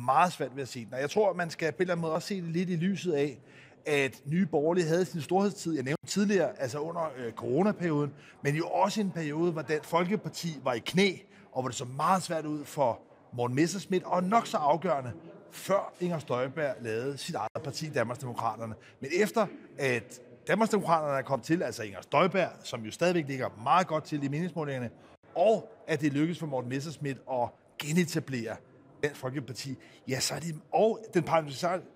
meget 0.06 0.34
svært 0.34 0.56
ved 0.56 0.62
at 0.62 0.68
se 0.70 0.86
den. 0.86 0.94
Og 0.94 1.00
jeg 1.00 1.10
tror, 1.10 1.34
man 1.34 1.50
skal 1.50 1.72
på 1.72 1.76
en 1.76 1.82
eller 1.82 1.94
anden 1.94 2.02
måde 2.02 2.14
også 2.14 2.28
se 2.28 2.42
det 2.42 2.50
lidt 2.50 2.70
i 2.70 2.76
lyset 2.76 3.14
af, 3.14 3.40
at 3.86 4.22
Nye 4.26 4.46
Borgerlige 4.46 4.88
havde 4.88 5.06
sin 5.06 5.22
storhedstid, 5.22 5.74
jeg 5.74 5.84
nævnte 5.84 6.06
tidligere, 6.06 6.62
altså 6.62 6.80
under 6.80 7.12
øh, 7.18 7.34
coronaperioden, 7.34 8.14
men 8.44 8.56
jo 8.56 8.68
også 8.68 9.02
en 9.02 9.12
periode, 9.12 9.52
hvor 9.52 9.62
Dansk 9.62 9.90
Folkeparti 9.90 10.60
var 10.64 10.74
i 10.74 10.80
knæ, 10.80 11.12
og 11.52 11.62
hvor 11.62 11.70
det 11.70 11.78
så 11.78 11.86
meget 11.86 12.24
svært 12.24 12.46
ud 12.46 12.66
for 12.66 13.00
Morten 13.34 13.56
Messerschmidt, 13.56 14.04
og 14.04 14.24
nok 14.24 14.48
så 14.48 14.58
afgørende, 14.58 15.12
før 15.52 15.94
Inger 16.00 16.20
Støjberg 16.20 16.76
lavede 16.82 17.18
sit 17.18 17.36
eget 17.36 17.64
parti, 17.64 17.90
Danmarksdemokraterne. 17.90 18.76
Men 19.00 19.10
efter 19.22 19.48
at 19.78 20.22
Danmarksdemokraterne 20.48 21.18
er 21.18 21.22
kommet 21.22 21.46
til, 21.46 21.64
altså 21.64 21.84
Inger 21.84 22.02
Støjberg, 22.02 22.50
som 22.64 22.82
jo 22.82 22.92
stadigvæk 22.92 23.28
ligger 23.28 23.50
meget 23.64 23.88
godt 23.88 24.04
til 24.04 24.24
i 24.24 24.28
meningsmålingerne, 24.28 24.90
og 25.36 25.70
at 25.88 26.02
det 26.02 26.14
lykkedes 26.14 26.40
for 26.40 26.46
Morten 26.46 26.70
Messerschmidt 26.70 27.18
at 27.32 27.50
genetablere 27.80 28.56
Dansk 29.04 29.20
Folkeparti, 29.20 29.78
ja, 30.08 30.20
så 30.20 30.36
er 30.36 30.40
det, 30.40 30.56
og 30.72 31.00
den 31.14 31.24
parlamentariske 31.24 31.88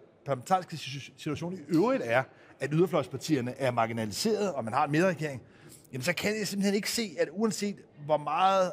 situation 1.17 1.53
i 1.53 1.59
øvrigt 1.67 2.03
er, 2.05 2.23
at 2.59 2.69
yderfløjspartierne 2.73 3.57
er 3.57 3.71
marginaliseret, 3.71 4.53
og 4.53 4.63
man 4.63 4.73
har 4.73 4.85
en 4.85 4.91
medregering, 4.91 5.41
jamen 5.93 6.03
så 6.03 6.13
kan 6.13 6.37
jeg 6.37 6.47
simpelthen 6.47 6.75
ikke 6.75 6.91
se, 6.91 7.15
at 7.19 7.29
uanset 7.31 7.75
hvor 8.05 8.17
meget 8.17 8.71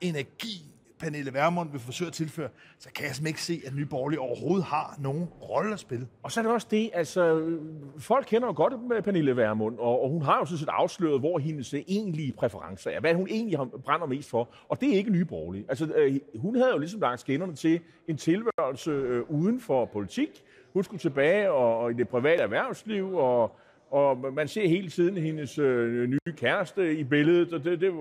energi 0.00 0.73
Pernille 1.04 1.34
Vermund 1.34 1.70
vil 1.70 1.80
forsøge 1.80 2.06
at 2.06 2.12
tilføre, 2.12 2.48
så 2.78 2.88
kan 2.92 3.06
jeg 3.06 3.14
simpelthen 3.14 3.26
ikke 3.26 3.42
se, 3.42 3.60
at 3.66 3.74
Nye 3.74 3.86
Borgerlige 3.86 4.20
overhovedet 4.20 4.64
har 4.64 4.96
nogen 4.98 5.24
rolle 5.24 5.72
at 5.72 5.78
spille. 5.78 6.08
Og 6.22 6.32
så 6.32 6.40
er 6.40 6.42
det 6.42 6.52
også 6.52 6.66
det, 6.70 6.90
altså, 6.94 7.50
folk 7.98 8.26
kender 8.26 8.48
jo 8.48 8.54
godt 8.56 8.72
med 8.88 9.02
Pernille 9.02 9.36
Vermund, 9.36 9.78
og, 9.78 10.02
og 10.02 10.10
hun 10.10 10.22
har 10.22 10.38
jo 10.38 10.44
sådan 10.44 10.58
set 10.58 10.68
afsløret, 10.68 11.20
hvor 11.20 11.38
hendes 11.38 11.74
øh, 11.74 11.80
egentlige 11.88 12.32
præferencer 12.32 12.90
er, 12.90 13.00
hvad 13.00 13.14
hun 13.14 13.28
egentlig 13.30 13.58
brænder 13.84 14.06
mest 14.06 14.30
for, 14.30 14.54
og 14.68 14.80
det 14.80 14.88
er 14.92 14.96
ikke 14.96 15.10
Nye 15.10 15.24
Borgerlige. 15.24 15.64
Altså, 15.68 15.92
øh, 15.96 16.16
hun 16.36 16.56
havde 16.56 16.70
jo 16.70 16.78
ligesom 16.78 17.00
lagt 17.00 17.20
skinnerne 17.20 17.54
til 17.54 17.80
en 18.08 18.16
tilværelse 18.16 18.90
øh, 18.90 19.30
uden 19.30 19.60
for 19.60 19.84
politik. 19.84 20.42
Hun 20.72 20.84
skulle 20.84 21.00
tilbage 21.00 21.50
og, 21.50 21.78
og 21.78 21.90
i 21.90 21.94
det 21.94 22.08
private 22.08 22.42
erhvervsliv, 22.42 23.14
og 23.14 23.58
og 23.94 24.34
man 24.34 24.48
ser 24.48 24.68
hele 24.68 24.88
tiden 24.88 25.16
hendes 25.16 25.58
øh, 25.58 26.08
nye 26.08 26.18
kæreste 26.36 26.96
i 26.96 27.04
billedet, 27.04 27.52
og 27.52 27.64
det, 27.64 27.80
det 27.80 27.92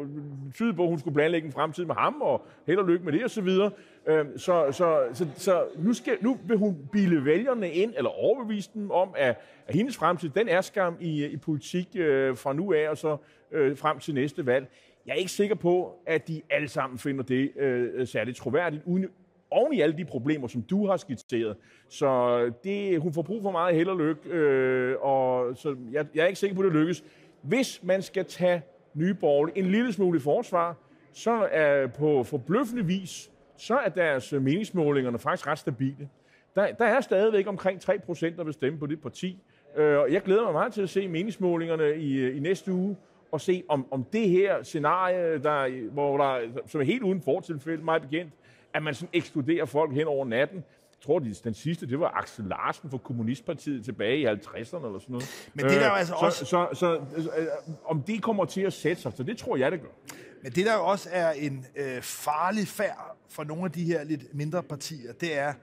tyder 0.54 0.74
på, 0.74 0.84
at 0.84 0.90
hun 0.90 1.00
skulle 1.00 1.14
planlægge 1.14 1.46
en 1.46 1.52
fremtid 1.52 1.86
med 1.86 1.96
ham, 1.96 2.22
og 2.22 2.46
held 2.68 2.80
og 2.80 2.88
lykke 2.88 3.06
med 3.06 3.14
det, 3.14 3.24
og 3.24 3.30
så 3.30 3.42
videre. 3.42 3.72
Øh, 4.08 4.26
så, 4.38 4.72
så, 4.72 5.08
så, 5.14 5.28
så 5.36 5.66
nu, 5.78 5.94
skal, 5.94 6.18
nu 6.22 6.38
vil 6.48 6.58
hun 6.58 6.78
bilde 6.92 7.26
vælgerne 7.26 7.72
ind, 7.72 7.94
eller 7.98 8.10
overbevise 8.10 8.70
dem 8.74 8.92
om, 8.92 9.10
at, 9.18 9.36
at 9.68 9.76
hendes 9.76 9.98
fremtid, 9.98 10.30
den 10.30 10.48
er 10.48 10.62
skam 10.62 10.98
i, 11.00 11.26
i 11.26 11.38
politik 11.38 11.88
øh, 11.96 12.38
fra 12.38 12.54
nu 12.54 12.74
af, 12.74 12.90
og 12.90 12.98
så 12.98 13.18
øh, 13.52 13.78
frem 13.78 14.00
til 14.00 14.14
næste 14.14 14.46
valg. 14.46 14.68
Jeg 15.06 15.12
er 15.12 15.18
ikke 15.18 15.32
sikker 15.32 15.56
på, 15.56 15.96
at 16.06 16.28
de 16.28 16.42
alle 16.50 16.68
sammen 16.68 17.00
finder 17.00 17.24
det 17.24 17.52
øh, 17.58 18.08
særligt 18.08 18.38
troværdigt, 18.38 18.84
uden 18.86 19.10
oven 19.54 19.74
i 19.74 19.82
alle 19.82 19.98
de 19.98 20.06
problemer, 20.06 20.48
som 20.48 20.62
du 20.62 20.88
har 20.88 20.98
skitseret. 20.98 21.56
Så 21.90 22.40
øh, 22.40 22.52
det, 22.64 23.02
hun 23.02 23.14
får 23.14 23.22
brug 23.22 23.42
for 23.42 23.52
meget 23.52 23.76
held 23.76 23.88
og 23.88 23.98
lykke, 23.98 24.30
øh, 24.30 24.96
og 25.02 25.43
så 25.56 25.76
jeg, 25.92 26.06
jeg 26.16 26.24
er 26.24 26.28
ikke 26.28 26.40
sikker 26.40 26.56
på, 26.56 26.62
at 26.62 26.66
det 26.66 26.74
lykkes. 26.74 27.04
Hvis 27.42 27.84
man 27.84 28.02
skal 28.02 28.26
tage 28.26 28.62
Nye 28.94 29.14
Borgerlige 29.14 29.58
en 29.58 29.66
lille 29.66 29.94
smule 29.94 30.18
i 30.18 30.22
forsvar, 30.22 30.76
så 31.14 31.48
er 31.52 31.88
på 31.88 32.24
forbløffende 32.24 32.86
vis, 32.86 33.32
så 33.58 33.78
er 33.78 33.90
deres 33.90 34.32
meningsmålingerne 34.32 35.20
faktisk 35.20 35.48
ret 35.48 35.60
stabile. 35.60 36.10
Der, 36.56 36.72
der 36.72 36.86
er 36.86 37.02
stadigvæk 37.02 37.48
omkring 37.48 37.82
3 37.82 38.00
procent, 38.00 38.38
der 38.38 38.44
vil 38.44 38.54
stemme 38.54 38.80
på 38.80 38.86
det 38.86 39.02
parti. 39.02 39.40
Øh, 39.76 40.00
og 40.00 40.12
jeg 40.12 40.22
glæder 40.22 40.44
mig 40.44 40.54
meget 40.54 40.74
til 40.74 40.82
at 40.82 40.90
se 40.90 41.08
meningsmålingerne 41.08 41.96
i, 41.96 42.32
i 42.32 42.40
næste 42.40 42.72
uge, 42.72 42.98
og 43.32 43.42
se 43.42 43.64
om, 43.70 43.88
om 43.92 44.04
det 44.04 44.30
her 44.30 44.64
scenarie, 44.64 45.38
der, 45.38 45.90
hvor 45.92 46.18
der, 46.18 46.40
som 46.68 46.82
er 46.82 46.86
helt 46.86 47.04
uden 47.04 47.22
fortilfælde, 47.22 47.84
meget 47.84 48.02
bekendt, 48.02 48.34
at 48.74 48.84
man 48.84 48.94
sådan 48.94 49.10
ekskluderer 49.14 49.66
folk 49.66 49.94
hen 49.94 50.08
over 50.08 50.26
natten. 50.26 50.64
Tror, 51.06 51.20
den 51.20 51.54
sidste, 51.54 51.88
det 51.88 52.00
var 52.00 52.12
Axel 52.18 52.46
Larsen 52.46 52.90
fra 52.90 52.98
Kommunistpartiet 52.98 53.86
tilbage 53.86 54.18
i 54.18 54.26
50'erne 54.26 54.86
eller 54.86 55.00
sådan 55.00 55.00
noget. 55.10 55.50
Men 55.54 55.66
det 55.66 55.82
er 55.84 55.88
jo 55.88 55.94
altså 55.94 56.14
så, 56.20 56.26
også... 56.26 56.46
Så, 56.46 56.68
så, 56.74 57.00
så, 57.24 57.30
øh, 57.38 57.48
om 57.86 58.02
det 58.02 58.22
kommer 58.22 58.46
til 58.46 58.62
at 58.62 58.74
sætte 58.74 59.02
sig, 59.02 59.12
så 59.18 59.24
det 59.24 59.38
tror 59.38 59.58
jeg, 59.58 59.72
det 59.72 59.82
gør. 59.82 60.16
Men 60.44 60.52
det, 60.52 60.66
der 60.66 60.74
jo 60.74 60.86
også 60.86 61.10
er 61.12 61.32
en 61.32 61.66
øh, 61.76 62.02
farlig 62.02 62.68
færd 62.68 63.18
for 63.30 63.44
nogle 63.44 63.66
af 63.66 63.72
de 63.72 63.84
her 63.84 64.04
lidt 64.04 64.36
mindre 64.36 64.64
partier, 64.64 65.14
det 65.14 65.38
er, 65.38 65.54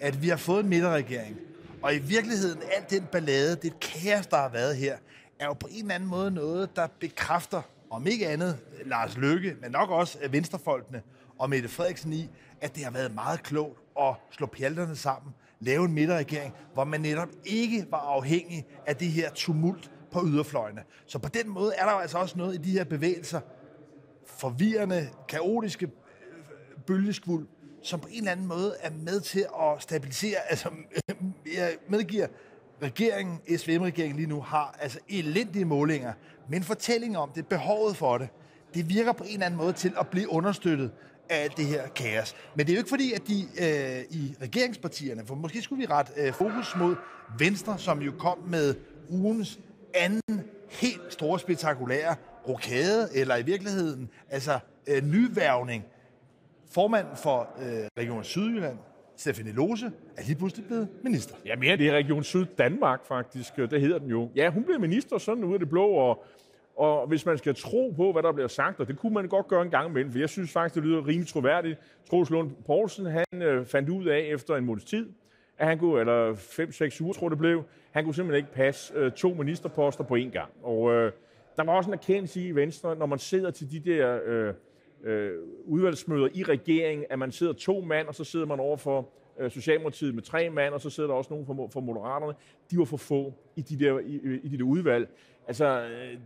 at 0.00 0.22
vi 0.22 0.28
har 0.28 0.36
fået 0.36 0.62
en 0.62 0.68
midterregering. 0.68 1.36
Og 1.82 1.94
i 1.94 1.98
virkeligheden, 1.98 2.62
alt 2.76 2.90
den 2.90 3.06
ballade, 3.12 3.56
det 3.56 3.80
kaos, 3.80 4.26
der 4.26 4.36
har 4.36 4.48
været 4.48 4.76
her, 4.76 4.96
er 5.38 5.46
jo 5.46 5.52
på 5.52 5.68
en 5.70 5.82
eller 5.82 5.94
anden 5.94 6.08
måde 6.08 6.30
noget, 6.30 6.76
der 6.76 6.86
bekræfter, 7.00 7.62
om 7.90 8.06
ikke 8.06 8.28
andet 8.28 8.58
Lars 8.84 9.16
Løkke, 9.16 9.56
men 9.60 9.70
nok 9.70 9.90
også 9.90 10.18
Venstrefolkene 10.30 11.02
og 11.38 11.50
Mette 11.50 11.68
Frederiksen 11.68 12.12
i, 12.12 12.30
at 12.60 12.74
det 12.74 12.84
har 12.84 12.90
været 12.90 13.14
meget 13.14 13.42
klogt 13.42 13.78
at 14.00 14.14
slå 14.30 14.46
pjalterne 14.46 14.96
sammen, 14.96 15.34
lave 15.60 15.84
en 15.84 15.92
midterregering, 15.92 16.54
hvor 16.74 16.84
man 16.84 17.00
netop 17.00 17.28
ikke 17.44 17.86
var 17.90 17.98
afhængig 17.98 18.66
af 18.86 18.96
det 18.96 19.08
her 19.08 19.30
tumult 19.30 19.90
på 20.12 20.20
yderfløjene. 20.26 20.82
Så 21.06 21.18
på 21.18 21.28
den 21.28 21.48
måde 21.48 21.72
er 21.74 21.84
der 21.84 21.92
jo 21.92 21.98
altså 21.98 22.18
også 22.18 22.38
noget 22.38 22.54
i 22.54 22.58
de 22.58 22.70
her 22.70 22.84
bevægelser, 22.84 23.40
forvirrende, 24.26 25.08
kaotiske 25.28 25.86
øh, 25.86 25.92
bølgeskvuld, 26.86 27.48
som 27.82 28.00
på 28.00 28.08
en 28.10 28.18
eller 28.18 28.32
anden 28.32 28.46
måde 28.46 28.74
er 28.80 28.90
med 28.90 29.20
til 29.20 29.46
at 29.60 29.82
stabilisere. 29.82 30.38
Altså, 30.50 30.70
jeg 31.56 31.76
medgiver, 31.88 32.26
regeringen, 32.82 33.40
SVM-regeringen 33.56 34.16
lige 34.16 34.28
nu, 34.28 34.40
har 34.40 34.76
altså 34.80 34.98
elendige 35.08 35.64
målinger, 35.64 36.12
men 36.48 36.62
fortællingen 36.62 37.16
om 37.16 37.30
det, 37.34 37.46
behovet 37.46 37.96
for 37.96 38.18
det, 38.18 38.28
det 38.74 38.88
virker 38.88 39.12
på 39.12 39.24
en 39.24 39.32
eller 39.32 39.46
anden 39.46 39.58
måde 39.58 39.72
til 39.72 39.92
at 40.00 40.08
blive 40.08 40.32
understøttet 40.32 40.90
af 41.28 41.42
alt 41.42 41.56
det 41.56 41.66
her 41.66 41.88
kaos. 41.88 42.36
Men 42.54 42.66
det 42.66 42.72
er 42.72 42.76
jo 42.76 42.80
ikke 42.80 42.88
fordi, 42.88 43.12
at 43.12 43.22
de 43.28 43.42
øh, 43.42 44.18
i 44.18 44.34
regeringspartierne, 44.42 45.26
for 45.26 45.34
måske 45.34 45.62
skulle 45.62 45.86
vi 45.86 45.86
ret 45.92 46.06
øh, 46.16 46.32
fokus 46.32 46.76
mod 46.76 46.96
Venstre, 47.38 47.78
som 47.78 48.02
jo 48.02 48.12
kom 48.18 48.38
med 48.46 48.74
ugens 49.08 49.58
anden 49.94 50.42
helt 50.68 51.12
store 51.12 51.38
spektakulære 51.38 52.16
rokade, 52.48 53.08
eller 53.14 53.36
i 53.36 53.42
virkeligheden, 53.42 54.10
altså 54.30 54.58
øh, 54.86 55.04
nyværvning. 55.04 55.84
Formanden 56.70 57.16
for 57.16 57.48
øh, 57.60 57.88
Region 57.98 58.24
Sydjylland, 58.24 58.78
Stefanie 59.18 59.52
Lose, 59.52 59.86
er 60.16 60.22
lige 60.26 60.36
pludselig 60.36 60.66
blevet 60.66 60.88
minister. 61.02 61.36
Ja, 61.46 61.56
mere 61.56 61.76
det 61.76 61.88
er 61.88 61.92
Region 61.92 62.24
Syd 62.24 62.46
Danmark 62.58 63.06
faktisk, 63.06 63.52
øh, 63.58 63.70
det 63.70 63.80
hedder 63.80 63.98
den 63.98 64.10
jo. 64.10 64.30
Ja, 64.36 64.50
hun 64.50 64.64
blev 64.64 64.80
minister 64.80 65.18
sådan 65.18 65.44
ud 65.44 65.52
af 65.52 65.58
det 65.58 65.68
blå, 65.68 65.86
og, 65.86 66.24
og 66.76 67.06
hvis 67.06 67.26
man 67.26 67.38
skal 67.38 67.54
tro 67.54 67.94
på, 67.96 68.12
hvad 68.12 68.22
der 68.22 68.32
bliver 68.32 68.48
sagt, 68.48 68.80
og 68.80 68.88
det 68.88 68.98
kunne 68.98 69.14
man 69.14 69.28
godt 69.28 69.48
gøre 69.48 69.62
en 69.62 69.70
gang 69.70 69.90
imellem, 69.90 70.12
for 70.12 70.18
jeg 70.18 70.28
synes 70.28 70.52
faktisk, 70.52 70.74
det 70.74 70.82
lyder 70.82 71.06
rimelig 71.06 71.28
troværdigt. 71.28 71.78
Troels 72.10 72.30
Lund 72.30 72.50
Poulsen, 72.66 73.06
han 73.06 73.42
øh, 73.42 73.66
fandt 73.66 73.88
ud 73.88 74.06
af 74.06 74.18
efter 74.18 74.56
en 74.56 74.64
måneds 74.64 74.84
tid, 74.84 75.08
at 75.58 75.66
han 75.66 75.78
kunne, 75.78 76.00
eller 76.00 76.34
5-6 76.34 77.02
uger 77.02 77.12
tror 77.12 77.28
det 77.28 77.38
blev, 77.38 77.62
han 77.90 78.04
kunne 78.04 78.14
simpelthen 78.14 78.44
ikke 78.44 78.54
passe 78.54 78.94
øh, 78.94 79.12
to 79.12 79.34
ministerposter 79.34 80.04
på 80.04 80.14
én 80.14 80.30
gang. 80.30 80.50
Og 80.62 80.92
øh, 80.92 81.12
der 81.56 81.64
var 81.64 81.72
også 81.72 81.90
en 81.90 81.94
erkendelse 81.94 82.40
i 82.40 82.54
Venstre, 82.54 82.96
når 82.96 83.06
man 83.06 83.18
sidder 83.18 83.50
til 83.50 83.70
de 83.70 83.90
der 83.90 84.20
øh, 84.26 84.54
øh, 85.04 85.32
udvalgsmøder 85.64 86.28
i 86.34 86.42
regeringen, 86.42 87.06
at 87.10 87.18
man 87.18 87.32
sidder 87.32 87.52
to 87.52 87.80
mand, 87.80 88.08
og 88.08 88.14
så 88.14 88.24
sidder 88.24 88.46
man 88.46 88.60
over 88.60 88.76
for 88.76 89.08
øh, 89.38 89.50
Socialdemokratiet 89.50 90.14
med 90.14 90.22
tre 90.22 90.50
mand, 90.50 90.74
og 90.74 90.80
så 90.80 90.90
sidder 90.90 91.08
der 91.08 91.16
også 91.16 91.30
nogen 91.30 91.46
fra, 91.46 91.54
fra 91.54 91.80
Moderaterne. 91.80 92.34
De 92.70 92.78
var 92.78 92.84
for 92.84 92.96
få 92.96 93.34
i 93.56 93.60
de 93.60 93.84
der, 93.84 93.98
i, 93.98 94.40
i 94.42 94.48
de 94.48 94.58
der 94.58 94.64
udvalg. 94.64 95.08
Altså, 95.46 95.82
øh, 95.82 96.18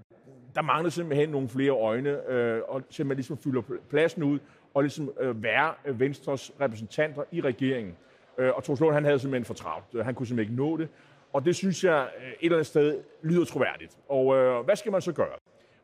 der 0.54 0.62
manglede 0.62 0.90
simpelthen 0.90 1.28
nogle 1.28 1.48
flere 1.48 1.70
øjne, 1.70 2.30
øh, 2.30 2.60
og 2.68 2.82
simpelthen 2.90 3.16
ligesom 3.16 3.38
fylder 3.38 3.62
pladsen 3.90 4.22
ud, 4.22 4.38
og 4.74 4.82
ligesom 4.82 5.12
øh, 5.20 5.42
være 5.42 5.74
øh, 5.84 6.00
Venstres 6.00 6.52
repræsentanter 6.60 7.22
i 7.32 7.40
regeringen. 7.40 7.96
Øh, 8.38 8.50
og 8.56 8.64
Troels 8.64 8.80
Lund, 8.80 8.94
han 8.94 9.04
havde 9.04 9.18
simpelthen 9.18 9.44
for 9.44 9.54
travlt. 9.54 9.86
Øh, 9.94 10.04
han 10.04 10.14
kunne 10.14 10.26
simpelthen 10.26 10.52
ikke 10.52 10.62
nå 10.62 10.76
det. 10.76 10.88
Og 11.32 11.44
det 11.44 11.56
synes 11.56 11.84
jeg 11.84 12.08
øh, 12.18 12.28
et 12.28 12.36
eller 12.42 12.56
andet 12.56 12.66
sted 12.66 13.00
lyder 13.22 13.44
troværdigt. 13.44 13.98
Og 14.08 14.36
øh, 14.36 14.64
hvad 14.64 14.76
skal 14.76 14.92
man 14.92 15.00
så 15.00 15.12
gøre? 15.12 15.36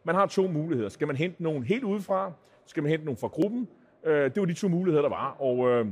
Man 0.04 0.14
har 0.14 0.26
to 0.26 0.46
muligheder. 0.46 0.88
Skal 0.88 1.06
man 1.06 1.16
hente 1.16 1.42
nogen 1.42 1.62
helt 1.62 1.84
udefra? 1.84 2.32
Skal 2.68 2.82
man 2.82 2.90
hente 2.90 3.04
nogen 3.04 3.18
fra 3.18 3.28
gruppen? 3.28 3.68
Øh, 4.04 4.24
det 4.34 4.40
var 4.40 4.46
de 4.46 4.54
to 4.54 4.68
muligheder, 4.68 5.02
der 5.02 5.08
var. 5.08 5.36
Og 5.38 5.68
øh, 5.68 5.86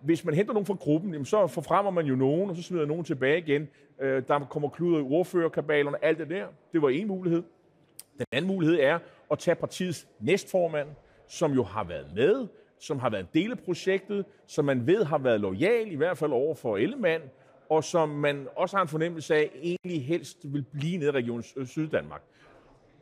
hvis 0.00 0.24
man 0.24 0.34
henter 0.34 0.52
nogen 0.52 0.66
fra 0.66 0.74
gruppen, 0.74 1.12
jamen, 1.12 1.24
så 1.24 1.46
forfremmer 1.46 1.90
man 1.90 2.06
jo 2.06 2.14
nogen, 2.14 2.50
og 2.50 2.56
så 2.56 2.62
smider 2.62 2.86
nogen 2.86 3.04
tilbage 3.04 3.38
igen. 3.38 3.68
Øh, 4.00 4.22
der 4.28 4.46
kommer 4.50 4.68
kluder 4.68 4.98
i 4.98 5.02
ordførerkabalerne, 5.02 6.04
alt 6.04 6.18
det 6.18 6.30
der. 6.30 6.46
Det 6.72 6.82
var 6.82 6.88
en 6.88 7.08
mulighed. 7.08 7.42
Den 8.18 8.26
anden 8.32 8.50
mulighed 8.50 8.80
er 8.80 8.98
at 9.30 9.38
tage 9.38 9.54
partiets 9.54 10.08
næstformand, 10.20 10.88
som 11.28 11.52
jo 11.52 11.62
har 11.62 11.84
været 11.84 12.06
med, 12.14 12.46
som 12.78 12.98
har 12.98 13.10
været 13.10 13.22
en 13.22 13.28
del 13.34 13.50
af 13.50 13.58
projektet, 13.58 14.24
som 14.46 14.64
man 14.64 14.86
ved 14.86 15.04
har 15.04 15.18
været 15.18 15.40
lojal, 15.40 15.92
i 15.92 15.94
hvert 15.94 16.18
fald 16.18 16.32
over 16.32 16.54
for 16.54 16.76
Ellemann, 16.76 17.22
og 17.68 17.84
som 17.84 18.08
man 18.08 18.48
også 18.56 18.76
har 18.76 18.82
en 18.82 18.88
fornemmelse 18.88 19.34
af, 19.34 19.50
egentlig 19.62 20.06
helst 20.06 20.38
vil 20.44 20.64
blive 20.72 20.98
nede 20.98 21.08
i 21.08 21.12
Region 21.12 21.42
Syddanmark. 21.66 22.22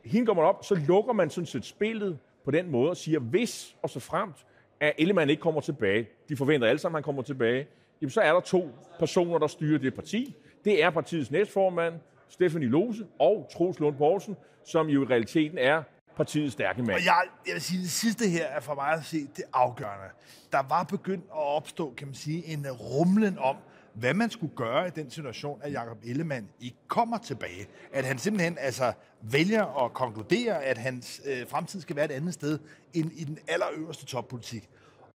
Hende 0.05 0.25
går 0.25 0.33
man 0.33 0.43
op, 0.43 0.65
så 0.65 0.75
lukker 0.87 1.13
man 1.13 1.29
sådan 1.29 1.45
set 1.45 1.65
spillet 1.65 2.19
på 2.45 2.51
den 2.51 2.71
måde 2.71 2.89
og 2.89 2.97
siger, 2.97 3.19
hvis 3.19 3.75
og 3.81 3.89
så 3.89 3.99
fremt, 3.99 4.45
at 4.79 4.93
Ellemann 4.97 5.29
ikke 5.29 5.41
kommer 5.41 5.61
tilbage, 5.61 6.07
de 6.29 6.37
forventer 6.37 6.67
alle 6.67 6.79
sammen, 6.79 6.95
at 6.95 6.99
han 6.99 7.03
kommer 7.03 7.21
tilbage, 7.21 7.67
jamen 8.01 8.09
så 8.09 8.21
er 8.21 8.33
der 8.33 8.39
to 8.39 8.69
personer, 8.99 9.37
der 9.37 9.47
styrer 9.47 9.79
det 9.79 9.93
parti. 9.93 10.35
Det 10.65 10.83
er 10.83 10.89
partiets 10.89 11.31
næstformand, 11.31 11.93
Stefanie 12.29 12.67
Lose, 12.67 13.05
og 13.19 13.49
Troels 13.53 13.79
Lund 13.79 13.95
Poulsen, 13.97 14.37
som 14.65 14.87
jo 14.87 15.03
i 15.03 15.05
realiteten 15.05 15.57
er 15.57 15.83
partiets 16.17 16.53
stærke 16.53 16.83
mand. 16.83 16.91
Og 16.91 17.05
jeg, 17.05 17.21
jeg 17.47 17.53
vil 17.53 17.61
sige, 17.61 17.81
det 17.81 17.91
sidste 17.91 18.27
her 18.27 18.45
er 18.45 18.59
for 18.59 18.75
mig 18.75 18.93
at 18.93 19.05
se 19.05 19.17
det 19.17 19.43
afgørende. 19.53 20.05
Der 20.51 20.63
var 20.69 20.83
begyndt 20.83 21.25
at 21.25 21.55
opstå, 21.55 21.93
kan 21.97 22.07
man 22.07 22.15
sige, 22.15 22.45
en 22.45 22.65
rumlen 22.71 23.37
om, 23.37 23.55
hvad 23.93 24.13
man 24.13 24.29
skulle 24.29 24.55
gøre 24.55 24.87
i 24.87 24.89
den 24.89 25.09
situation, 25.09 25.59
at 25.63 25.71
Jakob 25.71 25.97
Ellemann 26.03 26.49
ikke 26.59 26.77
kommer 26.87 27.17
tilbage. 27.17 27.67
At 27.93 28.05
han 28.05 28.17
simpelthen 28.17 28.57
altså, 28.59 28.93
vælger 29.21 29.85
at 29.85 29.93
konkludere, 29.93 30.63
at 30.63 30.77
hans 30.77 31.21
øh, 31.25 31.47
fremtid 31.47 31.81
skal 31.81 31.95
være 31.95 32.05
et 32.05 32.11
andet 32.11 32.33
sted 32.33 32.59
end 32.93 33.11
i 33.13 33.23
den 33.23 33.37
allerøverste 33.47 34.05
toppolitik. 34.05 34.69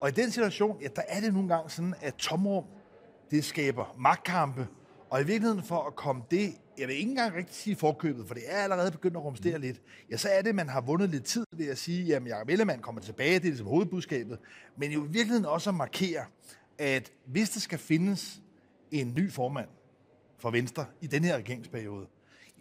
Og 0.00 0.09
i 0.09 0.12
den 0.12 0.31
situation, 0.31 0.83
ja, 0.83 0.88
der 0.97 1.02
er 1.09 1.21
det 1.21 1.35
nogle 1.35 1.49
gange 1.49 1.71
sådan, 1.71 1.95
at 2.00 2.14
tomrum, 2.14 2.64
det 3.31 3.45
skaber 3.45 3.95
magtkampe, 3.99 4.67
og 5.11 5.21
i 5.21 5.25
virkeligheden 5.25 5.62
for 5.62 5.87
at 5.87 5.95
komme 5.95 6.23
det, 6.31 6.55
jeg 6.79 6.88
vil 6.88 6.97
ikke 6.97 7.11
engang 7.11 7.35
rigtig 7.35 7.55
sige 7.55 7.76
forkøbet, 7.76 8.26
for 8.26 8.35
det 8.35 8.43
er 8.47 8.57
allerede 8.57 8.91
begyndt 8.91 9.17
at 9.17 9.23
rumstere 9.23 9.57
mm. 9.57 9.62
lidt, 9.62 9.81
ja, 10.11 10.17
så 10.17 10.29
er 10.29 10.43
det, 10.43 10.49
at 10.49 10.55
man 10.55 10.69
har 10.69 10.81
vundet 10.81 11.11
lidt 11.11 11.25
tid 11.25 11.45
ved 11.57 11.69
at 11.69 11.79
sige, 11.79 12.17
at 12.17 12.26
Jacob 12.26 12.49
Ellemann 12.49 12.83
kommer 12.83 13.00
tilbage, 13.00 13.35
det 13.35 13.37
er 13.37 13.43
ligesom 13.43 13.67
hovedbudskabet, 13.67 14.38
men 14.76 14.93
jo 14.93 15.05
i 15.05 15.09
virkeligheden 15.09 15.45
også 15.45 15.71
at 15.71 15.76
markere, 15.76 16.25
at 16.79 17.12
hvis 17.26 17.50
der 17.50 17.61
skal 17.61 17.79
findes 17.79 18.41
en 18.93 19.15
ny 19.19 19.31
formand 19.31 19.69
for 20.39 20.51
Venstre 20.51 20.85
i 21.01 21.07
den 21.07 21.25
her 21.25 21.37
regeringsperiode, 21.37 22.07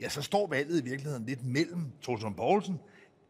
ja, 0.01 0.09
så 0.09 0.21
står 0.21 0.47
valget 0.47 0.81
i 0.81 0.83
virkeligheden 0.83 1.25
lidt 1.25 1.45
mellem 1.45 1.85
Torsten 2.01 2.33
Poulsen 2.33 2.79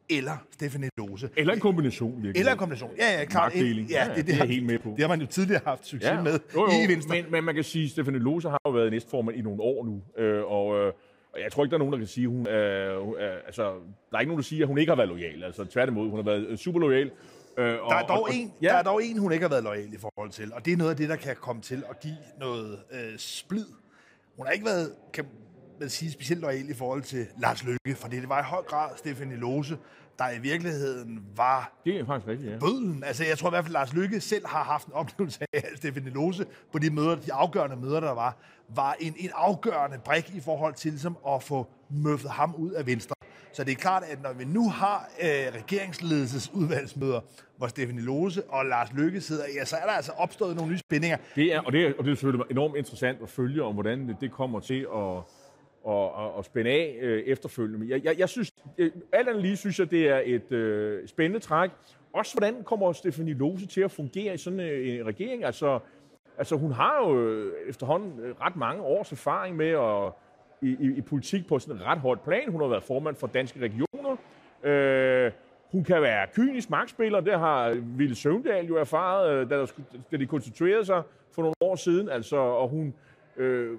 eller 0.10 0.38
Stefanie 0.52 0.90
Lose. 0.98 1.30
Eller 1.38 1.54
en 1.54 1.60
kombination, 1.60 2.24
virkelig. 2.24 2.40
Eller 2.40 2.52
en 2.52 2.58
kombination, 2.58 2.92
ja, 2.98 3.20
ja, 3.20 3.26
klart. 3.26 3.56
Magtdeling. 3.56 3.90
Ja, 3.90 4.06
det, 4.08 4.16
det, 4.16 4.28
det, 4.28 4.42
er 4.42 4.46
helt 4.46 4.66
med 4.66 4.80
på. 4.80 4.90
Det 4.90 5.00
har 5.00 5.08
man 5.08 5.22
jo 5.22 5.28
tidligere 5.28 5.62
haft 5.66 5.86
succes 5.86 6.10
ja. 6.10 6.22
med 6.22 6.40
jo, 6.56 6.62
jo, 6.62 6.68
i 6.86 6.94
Venstre. 6.94 7.16
Men, 7.16 7.32
men 7.32 7.44
man 7.44 7.56
kan 7.56 7.64
sige, 7.64 7.86
at 7.86 7.92
Stefanie 7.92 8.20
Lose 8.20 8.50
har 8.50 8.62
jo 8.66 8.72
været 8.72 8.92
næstformand 8.92 9.38
i 9.38 9.42
nogle 9.42 9.62
år 9.62 9.86
nu, 9.86 10.24
øh, 10.24 10.44
og... 10.44 10.78
Øh, 10.80 10.94
og 11.34 11.42
jeg 11.42 11.52
tror 11.52 11.64
ikke, 11.64 11.72
der 11.72 11.78
er 11.78 11.80
nogen, 11.80 11.94
der 11.94 11.98
kan 11.98 12.08
sige, 12.08 12.28
hun, 12.28 12.48
øh, 12.48 13.08
øh, 13.08 13.14
altså, 13.46 13.64
der 14.12 14.16
er 14.16 14.20
ikke 14.20 14.30
nogen, 14.30 14.38
der 14.38 14.44
siger, 14.44 14.64
at 14.64 14.68
hun 14.68 14.78
ikke 14.78 14.90
har 14.90 14.96
været 14.96 15.10
lojal. 15.10 15.44
Altså, 15.44 15.66
tværtimod, 15.66 16.10
hun 16.10 16.18
har 16.18 16.24
været 16.24 16.48
øh, 16.48 16.58
super 16.58 16.80
lojal. 16.80 17.12
Øh, 17.58 17.84
og, 17.84 17.90
der, 17.90 17.96
er 17.96 18.08
dog 18.08 18.22
og, 18.22 18.36
en, 18.36 18.54
ja. 18.62 18.68
der 18.68 18.76
er 18.76 18.84
dog 18.84 19.04
en, 19.04 19.18
hun 19.18 19.32
ikke 19.32 19.44
har 19.44 19.50
været 19.50 19.64
lojal 19.64 19.94
i 19.94 19.98
forhold 19.98 20.30
til, 20.30 20.54
og 20.54 20.66
det 20.66 20.74
er 20.74 20.78
noget 20.78 20.92
af 20.92 20.98
det, 20.98 21.10
der 21.10 21.16
kan 21.16 21.36
komme 21.36 21.62
til 21.62 21.84
at 21.90 22.00
give 22.00 22.18
noget 22.40 22.80
øh, 22.92 23.18
splid. 23.18 23.66
Hun 24.38 24.46
har 24.46 24.54
ikke 24.54 24.66
været, 24.66 24.92
kan 25.14 25.26
man 25.80 25.90
sige, 25.90 26.12
specielt 26.12 26.42
lojal 26.42 26.70
i 26.70 26.74
forhold 26.74 27.02
til 27.02 27.28
Lars 27.42 27.64
Løkke, 27.64 27.96
for 27.96 28.08
det 28.08 28.30
var 28.30 28.40
i 28.40 28.44
høj 28.44 28.62
grad 28.62 28.90
Stefanie 28.98 29.38
Lose, 29.38 29.78
der 30.20 30.32
i 30.32 30.40
virkeligheden 30.40 31.24
var 31.36 31.82
det 31.86 32.00
er 32.00 32.06
faktisk 32.06 32.28
rigtigt, 32.28 32.52
ja. 32.52 32.58
bødlen. 32.60 33.04
Altså, 33.04 33.24
jeg 33.26 33.38
tror 33.38 33.50
i 33.50 33.52
hvert 33.52 33.64
fald, 33.64 33.74
Lars 33.74 33.94
Lykke 33.94 34.22
selv 34.22 34.48
har 34.48 34.64
haft 34.64 34.88
en 34.88 34.94
oplevelse 34.94 35.40
af, 35.54 35.58
at 35.72 35.78
Stefan 35.78 36.04
Lose 36.04 36.46
på 36.72 36.80
de 36.80 36.90
møder, 36.90 37.16
de 37.16 37.34
afgørende 37.34 37.76
møder, 37.76 38.00
der 38.00 38.12
var, 38.12 38.38
var 38.70 38.96
en, 39.00 39.16
en 39.18 39.30
afgørende 39.36 39.98
brik 40.06 40.32
i 40.36 40.40
forhold 40.40 40.74
til 40.74 40.92
ligesom, 40.92 41.18
at 41.28 41.44
få 41.44 41.68
møffet 41.90 42.32
ham 42.32 42.56
ud 42.56 42.72
af 42.72 42.86
Venstre. 42.86 43.16
Så 43.54 43.64
det 43.64 43.72
er 43.72 43.76
klart, 43.76 44.04
at 44.04 44.22
når 44.24 44.34
vi 44.34 44.46
nu 44.46 44.70
har 44.70 45.10
øh, 45.22 45.28
regeringsledelsesudvalgsmøder, 45.28 47.22
hvor 47.58 47.68
Stefanie 47.68 48.02
Lose 48.02 48.44
og 48.44 48.66
Lars 48.66 48.94
Lykke 48.94 49.22
sidder, 49.22 49.44
ja, 49.56 49.66
så 49.66 49.76
er 49.76 49.86
der 49.86 49.92
altså 49.92 50.12
opstået 50.18 50.56
nogle 50.56 50.72
nye 50.72 50.78
spændinger. 50.78 51.18
Det 51.36 51.54
er, 51.54 51.62
og, 51.62 51.72
det 51.72 51.86
er, 51.86 51.94
og 51.98 52.04
det 52.04 52.12
er 52.12 52.16
selvfølgelig 52.16 52.46
enormt 52.52 52.76
interessant 52.76 53.18
at 53.24 53.30
følge, 53.30 53.64
om 53.64 53.74
hvordan 53.74 54.16
det, 54.22 54.32
kommer 54.32 54.60
til 54.60 54.80
at 54.82 55.24
og, 55.84 56.16
og, 56.16 56.34
og 56.34 56.46
spænde 56.46 56.70
af 56.70 56.98
øh, 57.02 57.24
efterfølgende. 57.24 57.90
Jeg, 57.90 58.04
jeg, 58.04 58.20
jeg 58.20 58.30
synes, 58.30 58.54
øh, 58.78 58.92
alt 59.14 59.30
andet 59.30 59.42
lige 59.42 59.58
synes 59.58 59.80
jeg, 59.80 59.92
det 59.92 60.10
er 60.10 60.22
et 60.26 60.52
øh, 60.52 61.08
spændende 61.08 61.40
træk, 61.40 61.70
også 62.14 62.34
hvordan 62.34 62.64
kommer 62.64 62.94
Stefanie 62.94 63.34
Lose 63.34 63.66
til 63.66 63.82
at 63.82 63.92
fungere 63.92 64.34
i 64.34 64.38
sådan 64.38 64.60
øh, 64.60 65.00
en 65.00 65.06
regering? 65.06 65.44
Altså, 65.44 65.80
altså 66.38 66.56
hun 66.56 66.72
har 66.72 66.98
jo 66.98 67.20
øh, 67.20 67.54
efterhånden 67.70 68.20
øh, 68.20 68.36
ret 68.42 68.56
mange 68.56 68.84
års 68.84 69.12
erfaring 69.12 69.56
med 69.56 69.70
at 69.70 70.14
i, 70.62 70.78
i, 70.80 70.98
i 70.98 71.02
politik 71.02 71.48
på 71.48 71.60
sådan 71.60 71.76
et 71.76 71.86
ret 71.86 72.00
højt 72.00 72.22
plan. 72.22 72.52
Hun 72.52 72.62
har 72.62 72.68
været 72.68 72.84
formand 72.84 73.16
for 73.16 73.28
Danske 73.28 73.60
Regioner. 73.60 74.18
Øh, 74.64 75.32
hun 75.72 75.84
kan 75.84 76.02
være 76.02 76.28
kynisk 76.36 76.70
magtspiller, 76.70 77.20
det 77.20 77.40
har 77.40 77.78
Ville 77.98 78.16
Søvndal 78.16 78.66
jo 78.66 78.78
erfaret, 78.78 79.32
øh, 79.34 79.50
da, 79.50 79.56
der, 79.56 79.66
da 80.12 80.18
de 80.18 80.26
konstituerede 80.26 80.86
sig 80.86 81.04
for 81.32 81.42
nogle 81.42 81.56
år 81.62 81.76
siden. 81.76 82.10
Altså, 82.10 82.38
og 82.38 82.68
hun 82.70 82.94
øh, 83.38 83.78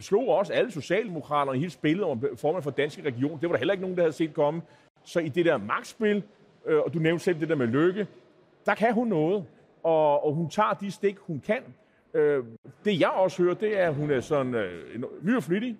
slog 0.00 0.28
også 0.28 0.52
alle 0.52 0.70
socialdemokraterne 0.70 1.56
i 1.56 1.60
hele 1.60 1.70
spillet 1.70 2.04
om 2.04 2.24
formand 2.36 2.62
for 2.62 2.70
Danske 2.70 3.02
Region. 3.02 3.38
Det 3.40 3.48
var 3.48 3.54
der 3.54 3.58
heller 3.58 3.74
ikke 3.74 3.82
nogen, 3.82 3.96
der 3.96 4.02
havde 4.02 4.12
set 4.12 4.34
komme. 4.34 4.62
Så 5.04 5.20
i 5.20 5.28
det 5.28 5.44
der 5.44 5.56
magtspil, 5.56 6.22
øh, 6.66 6.78
og 6.78 6.94
du 6.94 6.98
nævnte 6.98 7.24
selv 7.24 7.40
det 7.40 7.48
der 7.48 7.54
med 7.54 7.66
lykke, 7.66 8.06
der 8.66 8.74
kan 8.74 8.94
hun 8.94 9.08
noget, 9.08 9.44
og, 9.82 10.24
og 10.24 10.32
hun 10.32 10.50
tager 10.50 10.72
de 10.72 10.90
stik, 10.90 11.18
hun 11.18 11.42
kan. 11.46 11.62
Øh, 12.14 12.44
det 12.84 13.00
jeg 13.00 13.08
også 13.08 13.42
hører, 13.42 13.54
det 13.54 13.80
er, 13.80 13.88
at 13.88 13.94
hun 13.94 14.10
er 14.10 14.20
sådan 14.20 14.54
øh, 14.54 15.02
ny 15.22 15.36
og 15.36 15.42
flittig, 15.42 15.76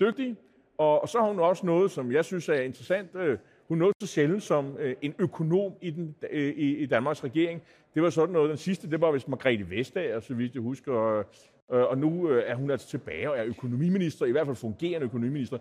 dygtig, 0.00 0.36
og, 0.78 1.02
og 1.02 1.08
så 1.08 1.18
har 1.18 1.26
hun 1.26 1.38
også 1.38 1.66
noget, 1.66 1.90
som 1.90 2.12
jeg 2.12 2.24
synes 2.24 2.48
er 2.48 2.60
interessant. 2.60 3.14
Øh, 3.14 3.38
hun 3.68 3.78
nåede 3.78 3.94
så 4.00 4.06
sjældent 4.06 4.42
som 4.42 4.76
øh, 4.78 4.96
en 5.02 5.14
økonom 5.18 5.72
i, 5.80 5.90
den, 5.90 6.16
øh, 6.30 6.54
i, 6.56 6.76
i 6.76 6.86
Danmarks 6.86 7.24
regering. 7.24 7.62
Det 7.94 8.02
var 8.02 8.10
sådan 8.10 8.32
noget. 8.32 8.48
Den 8.48 8.58
sidste, 8.58 8.90
det 8.90 9.00
var 9.00 9.12
vist 9.12 9.28
Margrethe 9.28 9.70
Vestager, 9.70 10.20
så 10.20 10.34
vidt 10.34 10.54
jeg 10.54 10.62
husker. 10.62 10.92
Og, 10.92 11.24
øh, 11.72 11.82
og 11.82 11.98
nu 11.98 12.30
øh, 12.30 12.44
er 12.46 12.54
hun 12.54 12.70
altså 12.70 12.88
tilbage 12.88 13.30
og 13.30 13.38
er 13.38 13.44
økonomiminister, 13.44 14.26
i 14.26 14.30
hvert 14.30 14.46
fald 14.46 14.56
fungerende 14.56 15.04
økonomiminister. 15.04 15.58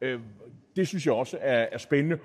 Øh, 0.00 0.20
det 0.76 0.88
synes 0.88 1.06
jeg 1.06 1.14
også 1.14 1.38
er, 1.40 1.66
er 1.72 1.78
spændende. 1.78 2.18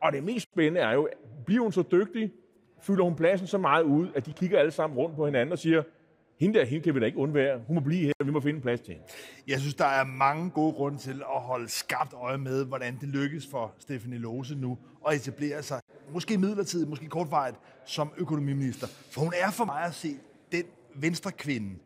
Og 0.00 0.12
det 0.12 0.24
mest 0.24 0.48
spændende 0.52 0.80
er 0.80 0.92
jo, 0.92 1.08
bliver 1.46 1.62
hun 1.62 1.72
så 1.72 1.84
dygtig, 1.92 2.32
fylder 2.80 3.04
hun 3.04 3.16
pladsen 3.16 3.46
så 3.46 3.58
meget 3.58 3.82
ud, 3.82 4.08
at 4.14 4.26
de 4.26 4.32
kigger 4.32 4.58
alle 4.58 4.70
sammen 4.70 4.98
rundt 4.98 5.16
på 5.16 5.24
hinanden 5.24 5.52
og 5.52 5.58
siger, 5.58 5.82
hende 6.42 6.58
der, 6.58 6.64
hende 6.64 6.84
kan 6.84 6.94
vi 6.94 7.00
da 7.00 7.06
ikke 7.06 7.18
undvære. 7.18 7.60
Hun 7.66 7.74
må 7.74 7.80
blive 7.80 8.06
her, 8.06 8.24
vi 8.24 8.30
må 8.30 8.40
finde 8.40 8.60
plads 8.60 8.80
til 8.80 8.94
hende. 8.94 9.06
Jeg 9.48 9.60
synes, 9.60 9.74
der 9.74 9.84
er 9.84 10.04
mange 10.04 10.50
gode 10.50 10.72
grunde 10.72 10.98
til 10.98 11.22
at 11.34 11.40
holde 11.40 11.68
skarpt 11.68 12.12
øje 12.12 12.38
med, 12.38 12.64
hvordan 12.64 12.98
det 13.00 13.08
lykkes 13.08 13.46
for 13.50 13.74
Stefanie 13.78 14.18
Lose 14.18 14.54
nu 14.54 14.78
at 15.08 15.16
etablere 15.16 15.62
sig, 15.62 15.80
måske 16.12 16.38
midlertidigt, 16.38 16.90
måske 16.90 17.06
kortvarigt, 17.06 17.56
som 17.84 18.12
økonomiminister. 18.16 18.86
For 18.86 19.20
hun 19.20 19.32
er 19.36 19.50
for 19.50 19.64
mig 19.64 19.82
at 19.82 19.94
se 19.94 20.16
den 20.52 20.64
venstre 20.94 21.32
kvinde, 21.32 21.78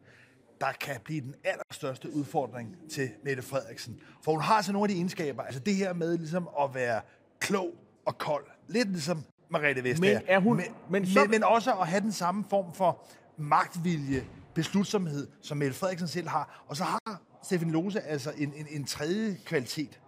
der 0.60 0.72
kan 0.80 0.94
blive 1.04 1.20
den 1.20 1.34
allerstørste 1.44 2.14
udfordring 2.14 2.76
til 2.90 3.08
Mette 3.24 3.42
Frederiksen. 3.42 4.00
For 4.24 4.32
hun 4.32 4.40
har 4.40 4.54
altså 4.54 4.72
nogle 4.72 4.84
af 4.84 4.88
de 4.88 4.94
egenskaber, 4.94 5.42
altså 5.42 5.60
det 5.60 5.74
her 5.74 5.94
med 5.94 6.18
ligesom 6.18 6.48
at 6.60 6.74
være 6.74 7.00
klog 7.40 7.70
og 8.06 8.18
kold. 8.18 8.44
Lidt 8.68 8.88
ligesom 8.88 9.22
Margrethe 9.50 9.84
Vestager. 9.84 10.18
Men 10.18 10.28
er 10.28 10.40
hun... 10.40 10.56
Men, 10.56 10.64
men, 10.90 11.06
så... 11.06 11.20
men, 11.20 11.30
men 11.30 11.44
også 11.44 11.72
at 11.72 11.88
have 11.88 12.00
den 12.00 12.12
samme 12.12 12.44
form 12.50 12.74
for 12.74 13.04
magtvilje, 13.36 14.24
beslutsomhed, 14.56 15.28
som 15.42 15.56
Mette 15.56 15.76
Frederiksen 15.76 16.08
selv 16.08 16.28
har. 16.28 16.64
Og 16.68 16.76
så 16.76 16.84
har 16.84 17.22
Stefan 17.42 17.70
Lose 17.70 18.00
altså 18.00 18.32
en, 18.38 18.52
en, 18.56 18.66
en 18.70 18.84
tredje 18.84 19.36
kvalitet. 19.46 20.00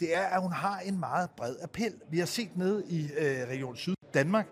Det 0.00 0.16
er, 0.16 0.26
at 0.26 0.42
hun 0.42 0.52
har 0.52 0.78
en 0.78 1.00
meget 1.00 1.30
bred 1.36 1.56
appel. 1.62 1.94
Vi 2.10 2.18
har 2.18 2.26
set 2.26 2.56
nede 2.56 2.84
i 2.88 3.04
øh, 3.04 3.48
Region 3.48 3.76
Syd 3.76 3.94
Danmark, 4.14 4.46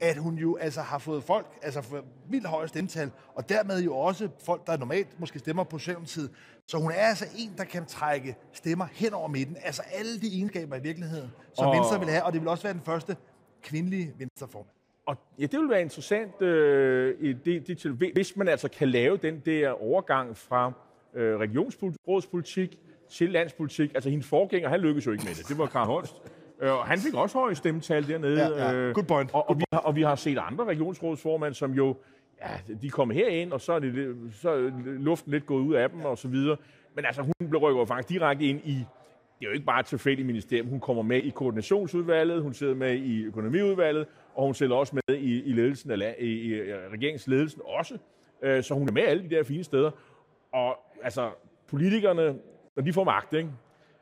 at 0.00 0.16
hun 0.16 0.34
jo 0.34 0.56
altså 0.56 0.82
har 0.82 0.98
fået 0.98 1.24
folk, 1.24 1.46
altså 1.62 1.82
for 1.82 2.04
vildt 2.28 2.46
høje 2.46 2.68
stemmetal, 2.68 3.10
og 3.34 3.48
dermed 3.48 3.82
jo 3.82 3.96
også 3.96 4.28
folk, 4.44 4.66
der 4.66 4.76
normalt 4.76 5.20
måske 5.20 5.38
stemmer 5.38 5.64
på 5.64 5.78
Socialdemokratiet. 5.78 6.30
Så 6.66 6.78
hun 6.78 6.90
er 6.90 6.94
altså 6.94 7.26
en, 7.36 7.54
der 7.58 7.64
kan 7.64 7.86
trække 7.86 8.36
stemmer 8.52 8.86
hen 8.92 9.14
over 9.14 9.28
midten. 9.28 9.56
Altså 9.62 9.82
alle 9.82 10.20
de 10.20 10.26
egenskaber 10.26 10.76
i 10.76 10.80
virkeligheden, 10.80 11.30
som 11.54 11.66
og... 11.66 11.76
Venstre 11.76 11.98
vil 11.98 12.08
have, 12.08 12.22
og 12.22 12.32
det 12.32 12.40
vil 12.40 12.48
også 12.48 12.62
være 12.62 12.72
den 12.72 12.82
første 12.82 13.16
kvindelige 13.62 14.14
venstreformand. 14.18 14.81
Og 15.06 15.16
ja, 15.38 15.46
det 15.46 15.60
vil 15.60 15.68
være 15.70 15.80
interessant, 15.80 16.42
øh, 16.42 17.14
i 17.20 17.32
det, 17.32 17.68
det, 17.68 18.12
hvis 18.14 18.36
man 18.36 18.48
altså 18.48 18.68
kan 18.68 18.88
lave 18.88 19.16
den 19.16 19.42
der 19.46 19.82
overgang 19.82 20.36
fra 20.36 20.72
øh, 21.14 21.36
regionsrådspolitik 21.36 22.78
til 23.10 23.30
landspolitik. 23.30 23.94
Altså 23.94 24.10
hendes 24.10 24.28
forgænger, 24.28 24.68
han 24.68 24.80
lykkedes 24.80 25.06
jo 25.06 25.12
ikke 25.12 25.24
med 25.24 25.34
det. 25.34 25.48
Det 25.48 25.58
var 25.58 25.66
Karl 25.66 25.86
Holst. 25.86 26.14
Øh, 26.60 26.72
og 26.72 26.84
han 26.84 26.98
fik 26.98 27.14
også 27.14 27.38
høje 27.38 27.54
stemmetal 27.54 28.08
dernede. 28.08 28.40
Ja, 28.40 28.48
ja. 28.48 28.74
Øh, 28.74 28.94
Good 28.94 29.06
point. 29.06 29.30
Og, 29.34 29.50
og, 29.50 29.58
vi 29.58 29.64
har, 29.72 29.80
og 29.80 29.96
vi 29.96 30.02
har 30.02 30.14
set 30.14 30.38
andre 30.38 30.64
regionsrådsformænd, 30.64 31.54
som 31.54 31.72
jo, 31.72 31.96
ja, 32.40 32.74
de 32.82 32.90
kom 32.90 33.10
herind, 33.10 33.52
og 33.52 33.60
så 33.60 33.72
er, 33.72 33.78
det, 33.78 34.16
så 34.32 34.50
er 34.50 34.70
luften 34.84 35.32
lidt 35.32 35.46
gået 35.46 35.62
ud 35.62 35.74
af 35.74 35.90
dem, 35.90 36.04
og 36.04 36.18
så 36.18 36.28
videre. 36.28 36.56
Men 36.94 37.04
altså, 37.04 37.22
hun 37.22 37.48
blev 37.48 37.60
rykket 37.60 37.88
faktisk 37.88 38.08
direkte 38.08 38.44
ind 38.44 38.60
i 38.64 38.84
det 39.42 39.48
er 39.48 39.50
jo 39.50 39.54
ikke 39.54 39.66
bare 39.66 39.80
et 39.80 39.86
tilfældigt 39.86 40.26
ministerium. 40.26 40.68
Hun 40.68 40.80
kommer 40.80 41.02
med 41.02 41.22
i 41.22 41.30
koordinationsudvalget, 41.30 42.42
hun 42.42 42.54
sidder 42.54 42.74
med 42.74 42.94
i 42.94 43.22
økonomiudvalget, 43.22 44.06
og 44.34 44.44
hun 44.44 44.54
sidder 44.54 44.74
også 44.74 44.94
med 44.94 45.16
i, 45.16 45.42
i, 45.42 45.52
ledelsen 45.52 45.90
af, 45.90 46.16
i, 46.18 46.26
i 46.26 46.62
regeringsledelsen 46.64 47.62
også. 47.64 47.98
Øh, 48.42 48.62
så 48.62 48.74
hun 48.74 48.88
er 48.88 48.92
med 48.92 49.02
alle 49.02 49.22
de 49.22 49.30
der 49.30 49.42
fine 49.42 49.64
steder. 49.64 49.90
Og 50.52 50.78
altså, 51.02 51.30
politikerne, 51.66 52.38
når 52.76 52.82
de 52.82 52.92
får 52.92 53.04
magt, 53.04 53.34
ikke? 53.34 53.48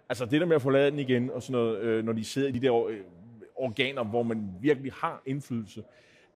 altså 0.09 0.25
det 0.25 0.41
der 0.41 0.47
med 0.47 0.57
at 0.57 0.63
forlade 0.63 0.91
den 0.91 0.99
igen, 0.99 1.31
og 1.31 1.43
sådan 1.43 1.61
noget, 1.61 1.79
øh, 1.81 2.05
når 2.05 2.13
de 2.13 2.25
sidder 2.25 2.49
i 2.49 2.53
de 2.53 2.61
der 2.61 2.89
øh, 2.89 3.01
organer, 3.57 4.05
hvor 4.05 4.23
man 4.23 4.51
virkelig 4.61 4.93
har 4.93 5.23
indflydelse, 5.27 5.85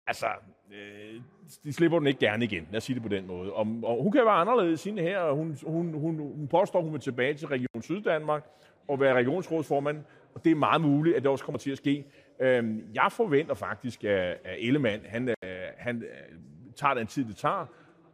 altså, 0.07 0.27
øh, 0.73 1.21
de 1.65 1.73
slipper 1.73 1.99
den 1.99 2.07
ikke 2.07 2.21
gerne 2.21 2.45
igen. 2.45 2.69
Lad 2.71 2.77
os 2.77 2.85
sige 2.85 2.95
det 2.95 3.03
på 3.03 3.09
den 3.09 3.27
måde. 3.27 3.53
Og, 3.53 3.67
og 3.83 4.03
hun 4.03 4.13
kan 4.13 4.25
være 4.25 4.35
anderledes 4.35 4.85
hende 4.85 5.03
her. 5.03 5.31
Hun, 5.31 5.57
hun, 5.67 5.95
hun, 5.95 6.17
hun 6.17 6.49
påstår, 6.49 6.83
hun 6.83 6.93
vil 6.93 7.01
tilbage 7.01 7.35
til 7.35 7.49
Region 7.49 7.83
Syddanmark 7.83 8.45
og 8.89 9.01
være 9.01 9.15
regionsrådsformand. 9.15 10.05
Og 10.35 10.45
det 10.45 10.51
er 10.51 10.57
meget 10.57 10.81
muligt, 10.81 11.17
at 11.17 11.23
det 11.23 11.31
også 11.31 11.45
kommer 11.45 11.59
til 11.59 11.71
at 11.71 11.79
ske. 11.79 12.05
Øhm, 12.41 12.85
jeg 12.95 13.09
forventer 13.11 13.55
faktisk, 13.55 14.05
at, 14.05 14.39
Ellemann, 14.59 15.03
han, 15.05 15.29
øh, 15.29 15.35
han 15.77 16.03
øh, 16.03 16.39
tager 16.77 16.95
den 16.95 17.07
tid, 17.07 17.25
det 17.25 17.37
tager. 17.37 17.67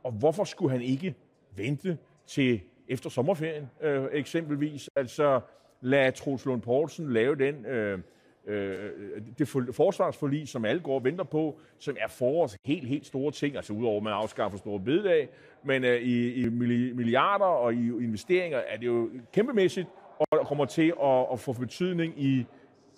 Og 0.03 0.13
hvorfor 0.13 0.45
skulle 0.45 0.73
han 0.73 0.83
ikke 0.83 1.15
vente 1.57 1.99
til 2.27 2.61
efter 2.89 3.11
sommerferien 3.11 3.71
øh, 3.81 4.05
eksempelvis? 4.13 4.91
Altså 4.97 5.41
lad 5.81 6.13
Troels 6.13 6.45
Lund 6.45 6.63
Poulsen 6.63 7.13
lave 7.13 7.35
den... 7.35 7.67
Øh, 7.67 7.99
øh, 8.47 8.91
det 9.39 9.49
forsvarsforlig, 9.73 10.49
som 10.49 10.65
alle 10.65 10.81
går 10.81 10.95
og 10.95 11.05
venter 11.05 11.25
på, 11.25 11.61
som 11.79 11.97
er 12.01 12.09
forårs 12.09 12.57
helt, 12.65 12.89
helt 12.89 13.07
store 13.07 13.33
ting, 13.33 13.57
altså 13.57 13.73
udover 13.73 13.97
at 13.97 14.03
man 14.03 14.13
afskaffer 14.13 14.59
store 14.59 14.81
bededag, 14.81 15.29
men 15.65 15.85
øh, 15.85 16.01
i, 16.01 16.35
i 16.35 16.49
milliarder 16.49 17.45
og 17.45 17.75
i 17.75 17.87
investeringer 17.87 18.59
er 18.59 18.77
det 18.77 18.87
jo 18.87 19.11
kæmpemæssigt, 19.33 19.89
og 20.21 20.47
kommer 20.47 20.65
til 20.65 20.95
at, 21.03 21.27
at 21.33 21.41
få 21.41 21.53
betydning 21.53 22.21
i 22.23 22.47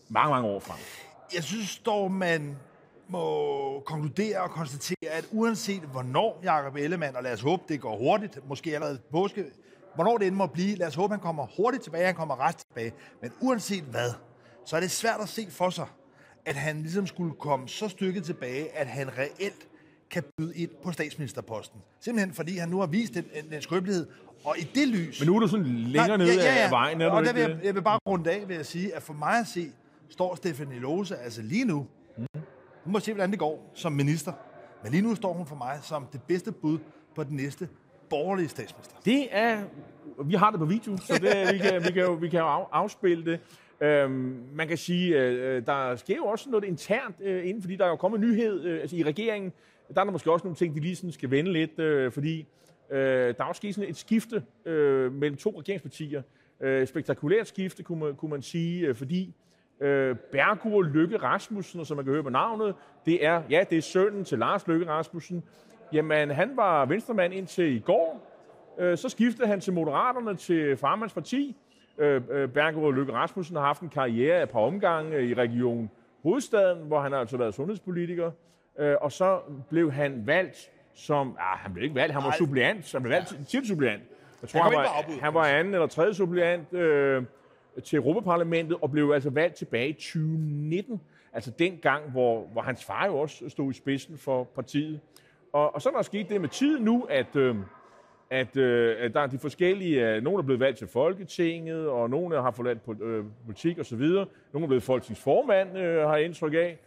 mange, 0.09 0.31
mange 0.31 0.49
år 0.49 0.61
frem. 0.61 0.79
Jeg 1.35 1.43
synes 1.43 1.79
dog, 1.79 2.13
man 2.13 2.57
må 3.09 3.81
konkludere 3.81 4.41
og 4.41 4.51
konstatere, 4.51 5.11
at 5.11 5.29
uanset 5.33 5.81
hvornår 5.83 6.41
Jacob 6.45 6.77
Ellemann, 6.77 7.17
og 7.17 7.23
lad 7.23 7.33
os 7.33 7.41
håbe, 7.41 7.63
det 7.69 7.81
går 7.81 7.97
hurtigt, 7.99 8.49
måske 8.49 8.75
allerede 8.75 8.99
påske, 9.11 9.45
hvornår 9.95 10.19
det 10.19 10.27
end 10.27 10.37
må 10.37 10.47
blive, 10.47 10.77
lad 10.77 10.87
os 10.87 10.95
håbe, 10.95 11.15
han 11.15 11.21
kommer 11.21 11.47
hurtigt 11.57 11.83
tilbage, 11.83 12.07
han 12.07 12.15
kommer 12.15 12.41
ret 12.41 12.57
tilbage. 12.57 12.93
Men 13.23 13.33
uanset 13.41 13.83
hvad, 13.85 14.11
så 14.65 14.77
er 14.77 14.81
det 14.81 14.91
svært 14.91 15.21
at 15.21 15.29
se 15.29 15.47
for 15.51 15.71
sig, 15.71 15.87
at 16.47 16.55
han 16.55 16.83
ligesom 16.83 17.07
skulle 17.07 17.35
komme 17.35 17.69
så 17.69 17.89
stykket 17.89 18.25
tilbage, 18.25 18.77
at 18.77 18.87
han 18.87 19.19
reelt 19.19 19.69
kan 20.11 20.23
byde 20.37 20.57
ind 20.57 20.71
på 20.83 20.93
statsministerposten. 20.93 21.81
Simpelthen 22.01 22.35
fordi 22.35 22.57
han 22.57 22.69
nu 22.69 22.79
har 22.79 22.87
vist 22.87 23.15
den, 23.15 23.25
den 23.51 23.63
skrøbelighed, 23.63 24.07
og 24.45 24.59
i 24.59 24.63
det 24.75 24.89
lys... 24.89 25.21
Men 25.21 25.27
nu 25.27 25.37
er 25.37 25.41
du 25.41 25.49
sådan 25.49 25.67
længere 25.67 26.19
nede 26.19 26.35
ja, 26.35 26.45
ja, 26.45 26.55
ja. 26.55 26.65
af 26.65 26.71
vejen, 26.71 27.01
er 27.01 27.11
og 27.11 27.25
der 27.25 27.33
vil 27.33 27.41
jeg, 27.41 27.59
jeg 27.65 27.75
vil 27.75 27.83
bare 27.83 27.99
runde 28.07 28.31
af 28.31 28.49
ved 28.49 28.57
at 28.57 28.67
sige, 28.67 28.95
at 28.95 29.03
for 29.03 29.13
mig 29.13 29.39
at 29.39 29.47
se, 29.47 29.67
står 30.09 30.35
Stefanie 30.35 30.79
Lose 30.79 31.17
altså 31.17 31.43
lige 31.43 31.65
nu, 31.65 31.87
mm. 32.19 32.27
hun 32.85 32.93
må 32.93 33.01
se, 33.01 33.13
hvordan 33.13 33.31
det 33.31 33.39
går 33.39 33.71
som 33.75 33.93
minister, 33.93 34.33
men 34.83 34.93
lige 34.93 35.03
nu 35.03 35.15
står 35.15 35.33
hun 35.33 35.47
for 35.47 35.57
mig 35.57 35.79
som 35.83 36.07
det 36.13 36.23
bedste 36.23 36.53
bud 36.53 36.79
på 37.15 37.25
den 37.25 37.37
næste 37.37 37.69
borgerlige 38.11 38.49
statsminister. 38.49 38.97
Det 39.05 39.29
er... 39.31 39.63
Vi 40.25 40.35
har 40.35 40.51
det 40.51 40.61
på 40.61 40.67
video, 40.67 40.97
så 40.97 41.13
det, 41.13 41.53
vi, 41.53 41.59
kan, 41.59 41.85
vi, 41.85 41.93
kan 41.93 42.03
jo, 42.03 42.13
vi 42.13 42.29
kan 42.29 42.41
jo 42.41 42.47
afspille 42.73 43.25
det. 43.25 43.41
Øhm, 43.81 44.45
man 44.55 44.69
kan 44.69 44.79
sige, 44.79 45.21
øh, 45.21 45.67
der 45.67 45.97
sker 45.97 46.17
jo 46.17 46.25
også 46.25 46.51
noget 46.51 46.65
internt 46.65 47.17
øh, 47.21 47.49
inden, 47.49 47.63
fordi 47.63 47.77
der 47.77 47.85
er 47.85 47.89
jo 47.89 47.97
kommet 47.97 48.21
nyhed 48.21 48.65
øh, 48.65 48.81
altså 48.81 48.97
i 48.97 49.03
regeringen. 49.03 49.53
Der 49.95 50.01
er 50.01 50.05
der 50.05 50.13
måske 50.13 50.33
også 50.33 50.47
nogle 50.47 50.57
ting, 50.57 50.75
de 50.75 50.81
lige 50.81 50.97
sådan 50.97 51.13
skal 51.13 51.31
vende 51.31 51.53
lidt, 51.53 51.79
øh, 51.79 52.13
fordi 52.13 52.47
øh, 52.93 53.35
der 53.37 53.45
er 53.45 53.45
også 53.45 53.59
sket 53.59 53.75
sådan 53.75 53.91
et 53.91 53.97
skifte 53.97 54.43
øh, 54.65 55.13
mellem 55.13 55.37
to 55.37 55.61
regeringspartier. 55.61 56.23
Øh, 56.61 56.87
spektakulært 56.87 57.49
skifte, 57.49 57.83
kunne 57.83 58.01
man, 58.01 58.15
kunne 58.15 58.31
man 58.31 58.43
sige, 58.43 58.87
øh, 58.87 58.95
fordi 58.95 59.35
øh, 59.81 60.17
Bergur 60.33 60.83
Lykke 60.83 61.17
Rasmussen, 61.17 61.85
som 61.85 61.97
man 61.97 62.05
kan 62.05 62.15
høre 62.15 62.23
på 62.23 62.31
navnet, 62.31 62.75
det 63.07 63.27
er, 63.27 63.43
ja, 63.51 63.65
det 63.71 63.79
er 63.79 63.83
sønnen 63.83 64.25
til 64.25 64.39
Lars 64.39 64.67
Lykke 64.67 64.87
Rasmussen. 64.89 65.43
Jamen, 65.93 66.31
han 66.31 66.57
var 66.57 66.87
venstremand 66.87 67.35
indtil 67.35 67.77
i 67.77 67.79
går. 67.79 68.29
Øh, 68.79 68.99
så 68.99 69.09
skiftede 69.09 69.49
han 69.49 69.61
til 69.61 69.73
Moderaterne 69.73 70.37
til 70.37 70.77
Farmands 70.77 71.13
parti. 71.13 71.57
Øh, 71.99 72.23
øh 72.31 72.49
Bergur 72.49 72.93
Lykke 72.93 73.13
Rasmussen 73.13 73.57
har 73.57 73.63
haft 73.65 73.81
en 73.83 73.89
karriere 73.89 74.37
af 74.37 74.43
et 74.43 74.51
par 74.51 74.61
omgange 74.61 75.27
i 75.27 75.35
Region 75.35 75.91
Hovedstaden, 76.23 76.87
hvor 76.87 77.01
han 77.01 77.13
har 77.13 77.19
altså 77.19 77.37
været 77.37 77.55
sundhedspolitiker. 77.55 78.31
Øh, 78.79 78.97
og 79.01 79.13
så 79.13 79.41
blev 79.69 79.93
han 79.93 80.27
valgt 80.27 80.71
som... 80.95 81.37
Ah, 81.41 81.59
han 81.59 81.73
blev 81.73 81.83
ikke 81.85 81.95
valgt, 81.95 82.15
han 82.15 82.25
var 82.25 82.35
suppleant. 82.39 82.93
Han 82.93 83.03
blev 83.03 83.13
valgt 83.13 83.49
til 83.49 83.67
suppleant. 83.67 84.03
Jeg 84.43 84.49
tror, 84.49 84.63
han, 84.63 84.73
han, 84.73 84.79
var, 84.79 85.21
han 85.21 85.35
var 85.35 85.45
anden 85.45 85.75
eller 85.75 85.87
tredje 85.87 86.15
suppleant. 86.15 86.73
Øh, 86.73 87.25
til 87.85 87.97
Europaparlamentet 87.97 88.77
og 88.81 88.91
blev 88.91 89.11
altså 89.15 89.31
valgt 89.31 89.57
tilbage 89.57 89.89
i 89.89 89.93
2019. 89.93 91.01
Altså 91.33 91.51
den 91.51 91.79
gang, 91.83 92.11
hvor, 92.11 92.47
hvor 92.53 92.63
hans 92.63 92.85
far 92.85 93.07
jo 93.07 93.19
også 93.19 93.49
stod 93.49 93.71
i 93.71 93.75
spidsen 93.75 94.19
for 94.19 94.45
partiet. 94.45 95.01
Og, 95.53 95.75
og 95.75 95.83
så 95.83 95.89
er 95.89 95.93
der 95.93 96.03
sket 96.03 96.29
det 96.29 96.41
med 96.41 96.49
tiden 96.49 96.85
nu, 96.85 97.07
at, 97.11 97.37
øh, 97.37 97.57
at, 98.31 98.57
øh, 98.57 98.97
at 98.99 99.15
der 99.15 99.21
er 99.21 99.27
de 99.27 99.39
forskellige, 99.39 100.09
øh, 100.09 100.23
nogle 100.23 100.39
er 100.39 100.43
blevet 100.43 100.61
valgt 100.61 100.79
til 100.79 100.89
Folketinget, 100.89 101.89
og 101.89 102.11
nogle 102.11 102.43
har 102.43 102.51
forladt 102.51 102.83
på, 102.85 102.95
øh, 103.03 103.25
politik 103.45 103.79
osv. 103.79 103.99
Nogle 103.99 104.65
er 104.65 104.67
blevet 104.67 104.83
folketingsformand, 104.83 105.79
øh, 105.79 106.09
har 106.09 106.17
jeg 106.17 106.25
indtryk 106.25 106.55
af. 106.55 106.79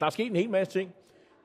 Der 0.00 0.06
er 0.06 0.10
sket 0.10 0.26
en 0.26 0.36
hel 0.36 0.50
masse 0.50 0.78
ting. 0.78 0.94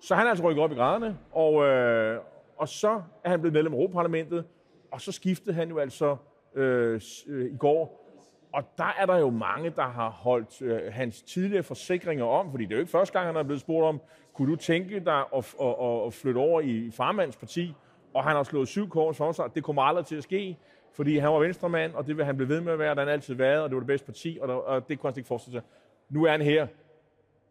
Så 0.02 0.16
han 0.16 0.26
er 0.26 0.30
altså 0.30 0.44
rykket 0.44 0.64
op 0.64 0.72
i 0.72 0.76
graderne, 0.76 1.18
og, 1.32 1.66
øh, 1.66 2.20
og 2.58 2.70
så 2.70 3.02
er 3.24 3.30
han 3.30 3.40
blevet 3.40 3.54
medlem 3.54 3.74
af 3.74 3.78
Europaparlamentet, 3.78 4.46
og 4.92 5.02
så 5.02 5.12
skiftede 5.12 5.56
han 5.56 5.70
jo 5.70 5.78
altså 5.78 6.18
øh, 6.56 7.02
øh, 7.28 7.52
i 7.54 7.58
går. 7.58 8.06
Og 8.54 8.64
der 8.78 8.96
er 9.00 9.06
der 9.06 9.18
jo 9.18 9.30
mange, 9.30 9.70
der 9.70 9.88
har 9.88 10.10
holdt 10.10 10.62
øh, 10.62 10.94
hans 10.94 11.22
tidligere 11.22 11.64
forsikringer 11.64 12.26
om, 12.26 12.52
fordi 12.52 12.64
det 12.64 12.72
er 12.72 12.76
jo 12.76 12.80
ikke 12.80 12.92
første 12.92 13.14
gang, 13.14 13.26
han 13.26 13.36
er 13.36 13.44
blevet 13.44 13.62
spurgt 13.62 13.86
om, 13.86 14.02
kunne 14.34 14.52
du 14.52 14.56
tænke 14.56 15.00
dig 15.00 15.24
at, 15.36 15.56
at, 15.62 15.76
at, 15.82 16.06
at 16.06 16.14
flytte 16.14 16.38
over 16.38 16.62
i 16.62 16.92
farmands 16.92 17.36
parti? 17.36 17.74
Og 18.14 18.24
han 18.24 18.36
har 18.36 18.44
slået 18.44 18.68
syv 18.68 18.90
kors 18.90 19.18
for 19.18 19.32
sig, 19.32 19.46
det 19.56 19.64
kommer 19.64 19.82
aldrig 19.82 20.06
til 20.06 20.16
at 20.16 20.24
ske, 20.24 20.58
fordi 20.94 21.18
han 21.18 21.30
var 21.30 21.40
venstremand, 21.40 21.94
og 21.94 22.08
det 22.08 22.18
vil 22.18 22.26
han 22.26 22.38
blive 22.38 22.50
ved 22.50 22.62
med 22.62 22.74
at 22.74 22.80
være, 22.80 22.96
der 22.96 23.02
han 23.02 23.10
altid 23.10 23.36
været, 23.36 23.62
og 23.62 23.70
det 23.70 23.76
var 23.76 23.80
det 23.80 23.88
bedste 23.88 24.06
parti, 24.06 24.38
og, 24.42 24.48
der, 24.48 24.54
og 24.54 24.90
det 24.90 25.00
kunne 25.00 25.12
han 25.12 25.18
ikke 25.18 25.28
forestille 25.28 25.60
sig. 25.60 25.70
Nu 26.10 26.26
er 26.26 26.32
han 26.32 26.42
her. 26.42 26.68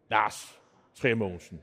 Lars 0.09 0.61
Tremogensen. 0.95 1.61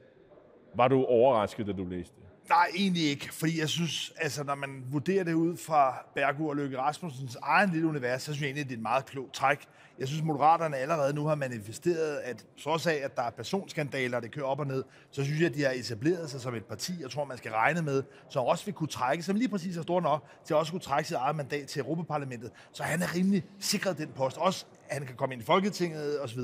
Var 0.76 0.88
du 0.88 1.04
overrasket, 1.04 1.66
da 1.66 1.72
du 1.72 1.84
læste 1.84 2.14
det? 2.16 2.48
Nej, 2.48 2.66
egentlig 2.74 3.02
ikke, 3.02 3.34
fordi 3.34 3.60
jeg 3.60 3.68
synes, 3.68 4.12
altså 4.20 4.44
når 4.44 4.54
man 4.54 4.84
vurderer 4.92 5.24
det 5.24 5.32
ud 5.32 5.56
fra 5.56 6.06
Bergur 6.14 6.50
og 6.50 6.56
Løkke 6.56 6.78
Rasmussens 6.78 7.36
egen 7.42 7.70
lille 7.70 7.88
univers, 7.88 8.22
så 8.22 8.24
synes 8.24 8.40
jeg 8.40 8.46
egentlig, 8.46 8.62
at 8.62 8.68
det 8.68 8.74
er 8.74 8.78
et 8.78 8.82
meget 8.82 9.06
klogt 9.06 9.34
træk. 9.34 9.66
Jeg 9.98 10.08
synes, 10.08 10.22
Moderaterne 10.22 10.76
allerede 10.76 11.14
nu 11.14 11.26
har 11.26 11.34
manifesteret, 11.34 12.16
at 12.16 12.46
trods 12.62 12.86
af, 12.86 13.00
at 13.04 13.16
der 13.16 13.22
er 13.22 13.30
personskandaler, 13.30 14.20
det 14.20 14.30
kører 14.30 14.46
op 14.46 14.60
og 14.60 14.66
ned, 14.66 14.84
så 15.10 15.24
synes 15.24 15.40
jeg, 15.40 15.48
at 15.48 15.54
de 15.54 15.62
har 15.62 15.70
etableret 15.70 16.30
sig 16.30 16.40
som 16.40 16.54
et 16.54 16.64
parti, 16.64 16.92
jeg 17.00 17.10
tror, 17.10 17.24
man 17.24 17.36
skal 17.38 17.52
regne 17.52 17.82
med, 17.82 18.02
som 18.28 18.44
også 18.44 18.64
vil 18.64 18.74
kunne 18.74 18.88
trække, 18.88 19.22
som 19.22 19.36
lige 19.36 19.48
præcis 19.48 19.76
er 19.76 19.82
stor 19.82 20.00
nok, 20.00 20.24
til 20.44 20.54
at 20.54 20.58
også 20.58 20.72
kunne 20.72 20.80
trække 20.80 21.08
sit 21.08 21.16
eget 21.16 21.36
mandat 21.36 21.68
til 21.68 21.80
Europaparlamentet. 21.80 22.50
Så 22.72 22.82
han 22.82 23.02
er 23.02 23.14
rimelig 23.14 23.44
sikret 23.60 23.98
den 23.98 24.08
post. 24.16 24.36
Også, 24.36 24.66
at 24.88 24.98
han 24.98 25.06
kan 25.06 25.16
komme 25.16 25.34
ind 25.34 25.42
i 25.42 25.46
Folketinget 25.46 26.20
osv 26.22 26.40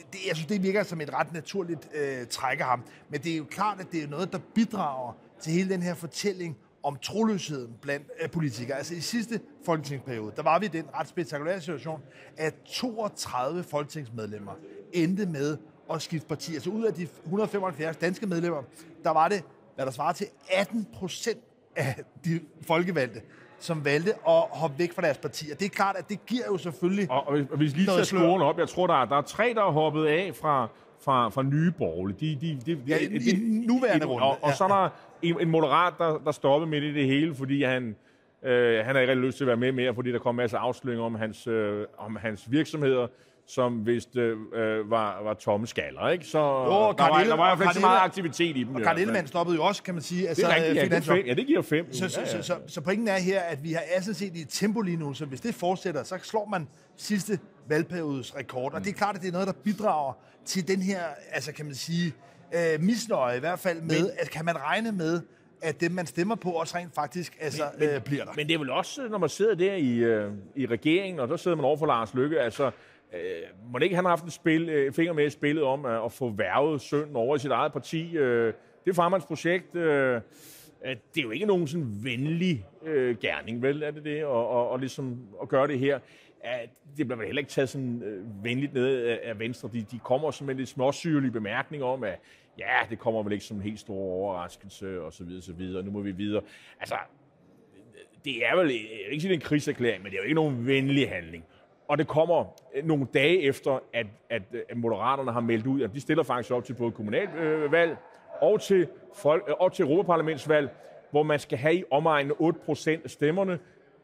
det, 0.00 0.12
det, 0.12 0.18
jeg 0.28 0.36
synes, 0.36 0.46
det 0.46 0.62
virker 0.62 0.82
som 0.82 1.00
et 1.00 1.14
ret 1.14 1.32
naturligt 1.32 1.88
øh, 1.94 2.26
træk 2.26 2.60
af 2.60 2.66
ham. 2.66 2.82
Men 3.08 3.20
det 3.20 3.32
er 3.32 3.36
jo 3.36 3.44
klart, 3.44 3.80
at 3.80 3.86
det 3.92 4.02
er 4.02 4.08
noget, 4.08 4.32
der 4.32 4.38
bidrager 4.54 5.12
til 5.40 5.52
hele 5.52 5.68
den 5.68 5.82
her 5.82 5.94
fortælling 5.94 6.56
om 6.82 6.96
troløsheden 6.96 7.74
blandt 7.80 8.06
øh, 8.22 8.30
politikere. 8.30 8.76
Altså 8.78 8.94
i 8.94 9.00
sidste 9.00 9.40
folketingsperiode, 9.66 10.32
der 10.36 10.42
var 10.42 10.58
vi 10.58 10.66
i 10.66 10.68
den 10.68 10.84
ret 10.94 11.08
spektakulære 11.08 11.60
situation, 11.60 12.00
at 12.36 12.54
32 12.66 13.62
folketingsmedlemmer 13.62 14.52
endte 14.92 15.26
med 15.26 15.56
at 15.92 16.02
skifte 16.02 16.28
parti. 16.28 16.54
Altså 16.54 16.70
ud 16.70 16.84
af 16.84 16.94
de 16.94 17.02
175 17.02 17.96
danske 17.96 18.26
medlemmer, 18.26 18.62
der 19.04 19.10
var 19.10 19.28
det, 19.28 19.44
hvad 19.74 19.86
der 19.86 19.92
svarer 19.92 20.12
til 20.12 20.26
18 20.52 20.86
procent 20.94 21.40
af 21.76 22.04
de 22.24 22.40
folkevalgte, 22.66 23.22
som 23.60 23.84
valgte 23.84 24.10
at 24.10 24.42
hoppe 24.50 24.78
væk 24.78 24.92
fra 24.92 25.02
deres 25.02 25.18
parti. 25.18 25.50
Og 25.52 25.60
det 25.60 25.66
er 25.66 25.70
klart, 25.70 25.96
at 25.96 26.08
det 26.08 26.26
giver 26.26 26.44
jo 26.46 26.58
selvfølgelig... 26.58 27.10
Og, 27.10 27.26
og 27.26 27.56
hvis 27.56 27.76
lige 27.76 27.86
tager 27.86 28.02
scoren 28.02 28.42
op, 28.42 28.58
jeg 28.58 28.68
tror, 28.68 28.86
der 28.86 28.94
er, 28.94 29.04
der 29.04 29.16
er 29.16 29.22
tre, 29.22 29.52
der 29.54 29.62
er 29.62 29.70
hoppet 29.70 30.06
af 30.06 30.32
fra, 30.40 30.68
fra, 31.04 31.28
fra 31.28 31.42
nye 31.42 31.70
borgerlige. 31.78 32.38
De, 32.40 32.60
de, 32.66 32.74
de, 32.74 32.82
ja, 32.88 32.96
i, 32.96 33.18
de, 33.18 33.30
i 33.30 33.66
nuværende 33.66 34.06
runde. 34.06 34.26
Og, 34.26 34.38
og 34.42 34.52
så 34.52 34.64
er 34.64 34.68
der 34.68 34.88
en, 35.22 35.40
en 35.40 35.50
moderat, 35.50 35.92
der, 35.98 36.18
der 36.24 36.32
stopper 36.32 36.68
midt 36.68 36.84
i 36.84 36.94
det 36.94 37.06
hele, 37.06 37.34
fordi 37.34 37.62
han, 37.62 37.96
øh, 38.42 38.84
han 38.84 38.94
har 38.94 39.00
ikke 39.00 39.12
rigtig 39.12 39.26
lyst 39.26 39.36
til 39.36 39.44
at 39.44 39.48
være 39.48 39.56
med 39.56 39.72
mere, 39.72 39.94
fordi 39.94 40.12
der 40.12 40.18
kom 40.18 40.34
en 40.34 40.36
masse 40.36 40.56
afsløringer 40.56 41.04
om 41.04 41.14
hans, 41.14 41.46
øh, 41.46 41.86
om 41.98 42.16
hans 42.16 42.50
virksomheder 42.50 43.06
som 43.54 43.86
vist 43.86 44.16
øh, 44.16 44.90
var, 44.90 45.22
var 45.22 45.34
tomme 45.34 45.66
skaller, 45.66 46.08
ikke? 46.08 46.24
Så 46.24 46.38
jo, 46.38 46.44
der, 46.44 47.08
var, 47.08 47.24
der 47.24 47.36
var 47.36 47.54
i 47.54 47.56
hvert 47.56 47.58
fald 47.58 47.68
ikke 47.68 47.74
så 47.74 47.80
meget 47.80 48.00
aktivitet 48.00 48.56
i 48.56 48.64
dem. 48.64 48.74
Og 48.74 48.82
Karl 48.82 48.98
Ellemann 48.98 49.26
stoppede 49.26 49.56
jo 49.56 49.64
også, 49.64 49.82
kan 49.82 49.94
man 49.94 50.02
sige. 50.02 50.28
Altså, 50.28 50.46
det 50.46 50.50
er 50.50 50.56
rigtigt, 50.56 50.92
ja, 50.92 50.96
det, 50.96 51.04
fem, 51.04 51.26
ja, 51.26 51.34
det 51.34 51.46
giver 51.46 51.62
fem. 51.62 51.92
Så, 51.92 52.08
så, 52.08 52.20
ja, 52.20 52.26
ja. 52.26 52.42
Så, 52.42 52.46
så, 52.46 52.58
så 52.66 52.80
pointen 52.80 53.08
er 53.08 53.18
her, 53.18 53.40
at 53.40 53.64
vi 53.64 53.72
har 53.72 53.82
altså 53.94 54.14
set 54.14 54.36
i 54.36 54.40
et 54.40 54.48
tempo 54.48 54.80
lige 54.80 54.96
nu, 54.96 55.14
så 55.14 55.24
hvis 55.24 55.40
det 55.40 55.54
fortsætter, 55.54 56.02
så 56.02 56.18
slår 56.22 56.46
man 56.46 56.68
sidste 56.96 57.38
valgperiodes 57.68 58.36
rekord. 58.36 58.72
Mm. 58.72 58.76
Og 58.76 58.84
det 58.84 58.90
er 58.90 58.94
klart, 58.94 59.16
at 59.16 59.22
det 59.22 59.28
er 59.28 59.32
noget, 59.32 59.46
der 59.46 59.54
bidrager 59.64 60.12
til 60.44 60.68
den 60.68 60.82
her, 60.82 61.00
altså 61.32 61.52
kan 61.52 61.64
man 61.64 61.74
sige, 61.74 62.14
øh, 62.54 62.80
misnøje 62.80 63.36
i 63.36 63.40
hvert 63.40 63.58
fald 63.58 63.80
med, 63.80 64.02
men, 64.02 64.10
at 64.18 64.30
kan 64.30 64.44
man 64.44 64.56
regne 64.62 64.92
med, 64.92 65.20
at 65.62 65.80
det, 65.80 65.92
man 65.92 66.06
stemmer 66.06 66.34
på, 66.34 66.50
også 66.50 66.76
rent 66.78 66.94
faktisk 66.94 67.36
altså, 67.40 67.62
men, 67.78 67.88
øh, 67.88 68.00
bliver 68.00 68.24
der. 68.24 68.32
Men 68.36 68.46
det 68.46 68.54
er 68.54 68.58
vel 68.58 68.70
også, 68.70 69.08
når 69.10 69.18
man 69.18 69.28
sidder 69.28 69.54
der 69.54 69.74
i, 69.74 69.96
øh, 69.96 70.32
i 70.56 70.66
regeringen, 70.66 71.20
og 71.20 71.28
der 71.28 71.36
sidder 71.36 71.56
man 71.56 71.64
over 71.64 71.76
for 71.76 71.86
Lars 71.86 72.14
Lykke, 72.14 72.40
altså 72.40 72.70
Øh, 73.14 73.70
må 73.72 73.78
det 73.78 73.84
ikke 73.84 73.96
han 73.96 74.04
har 74.04 74.10
haft 74.10 74.24
en 74.24 74.30
spil, 74.30 74.68
øh, 74.68 74.92
finger 74.92 75.12
med 75.12 75.26
i 75.26 75.30
spillet 75.30 75.64
om 75.64 75.84
at, 75.84 76.04
at 76.04 76.12
få 76.12 76.30
værvet 76.30 76.80
sønnen 76.80 77.16
over 77.16 77.36
i 77.36 77.38
sit 77.38 77.50
eget 77.50 77.72
parti? 77.72 78.16
Øh, 78.16 78.52
det 78.84 78.90
er 78.90 78.94
farmands 78.94 79.24
projekt. 79.24 79.76
Øh, 79.76 80.14
øh, 80.14 80.96
det 81.14 81.20
er 81.20 81.22
jo 81.22 81.30
ikke 81.30 81.46
nogen 81.46 81.66
sådan 81.66 81.98
venlig 82.02 82.66
øh, 82.82 83.16
gerning, 83.16 83.62
vel, 83.62 83.82
er 83.82 83.90
det 83.90 84.04
det? 84.04 84.24
Og, 84.24 84.48
og, 84.48 84.68
og 84.68 84.78
ligesom 84.78 85.26
at 85.42 85.48
gøre 85.48 85.68
det 85.68 85.78
her. 85.78 85.98
At 86.44 86.70
det 86.96 87.06
bliver 87.06 87.16
vel 87.16 87.26
heller 87.26 87.40
ikke 87.40 87.50
taget 87.50 87.68
sådan 87.68 88.02
øh, 88.02 88.44
venligt 88.44 88.74
ned 88.74 89.04
af, 89.04 89.20
af 89.22 89.38
Venstre. 89.38 89.68
De, 89.72 89.86
de 89.90 89.98
kommer 89.98 90.30
som 90.30 90.50
en 90.50 90.56
lidt 90.56 90.68
småsyrlig 90.68 91.32
bemærkning 91.32 91.82
om, 91.82 92.04
at 92.04 92.20
ja, 92.58 92.76
det 92.90 92.98
kommer 92.98 93.22
vel 93.22 93.32
ikke 93.32 93.44
som 93.44 93.56
en 93.56 93.62
helt 93.62 93.80
stor 93.80 93.94
overraskelse, 93.94 95.02
og 95.02 95.12
så 95.12 95.24
videre, 95.24 95.42
så 95.42 95.52
videre. 95.52 95.82
Nu 95.82 95.90
må 95.90 96.00
vi 96.00 96.10
videre. 96.10 96.42
Altså, 96.80 96.94
det 98.24 98.46
er 98.46 98.56
vel, 98.56 98.70
ikke 99.10 99.20
sige, 99.20 99.34
en 99.34 99.40
krigserklæring, 99.40 100.02
men 100.02 100.12
det 100.12 100.18
er 100.18 100.22
jo 100.22 100.24
ikke 100.24 100.34
nogen 100.34 100.66
venlig 100.66 101.08
handling. 101.08 101.44
Og 101.90 101.98
det 101.98 102.08
kommer 102.08 102.44
øh, 102.74 102.86
nogle 102.86 103.06
dage 103.14 103.42
efter, 103.42 103.82
at, 103.92 104.06
at, 104.30 104.42
øh, 104.52 104.60
at 104.68 104.76
Moderaterne 104.76 105.32
har 105.32 105.40
meldt 105.40 105.66
ud, 105.66 105.82
at 105.82 105.94
de 105.94 106.00
stiller 106.00 106.24
faktisk 106.24 106.52
op 106.52 106.64
til 106.64 106.74
både 106.74 106.92
kommunalvalg 106.92 107.90
øh, 107.90 107.96
og 108.40 108.60
til, 108.60 108.88
folk, 109.14 109.48
og 109.60 109.72
til 109.72 109.82
Europaparlamentsvalg, 109.82 110.70
hvor 111.10 111.22
man 111.22 111.38
skal 111.38 111.58
have 111.58 111.74
i 111.74 111.84
omegnen 111.90 112.32
8% 112.32 112.90
af 113.04 113.10
stemmerne. 113.10 113.58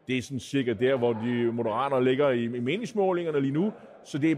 Det 0.07 0.17
er 0.17 0.21
sådan 0.21 0.39
cirka 0.39 0.73
der, 0.73 0.97
hvor 0.97 1.13
de 1.13 1.51
moderater 1.51 1.99
ligger 1.99 2.29
i, 2.29 2.43
i 2.43 2.59
meningsmålingerne 2.59 3.41
lige 3.41 3.53
nu. 3.53 3.73
Så 4.03 4.17
det 4.17 4.31
er 4.31 4.35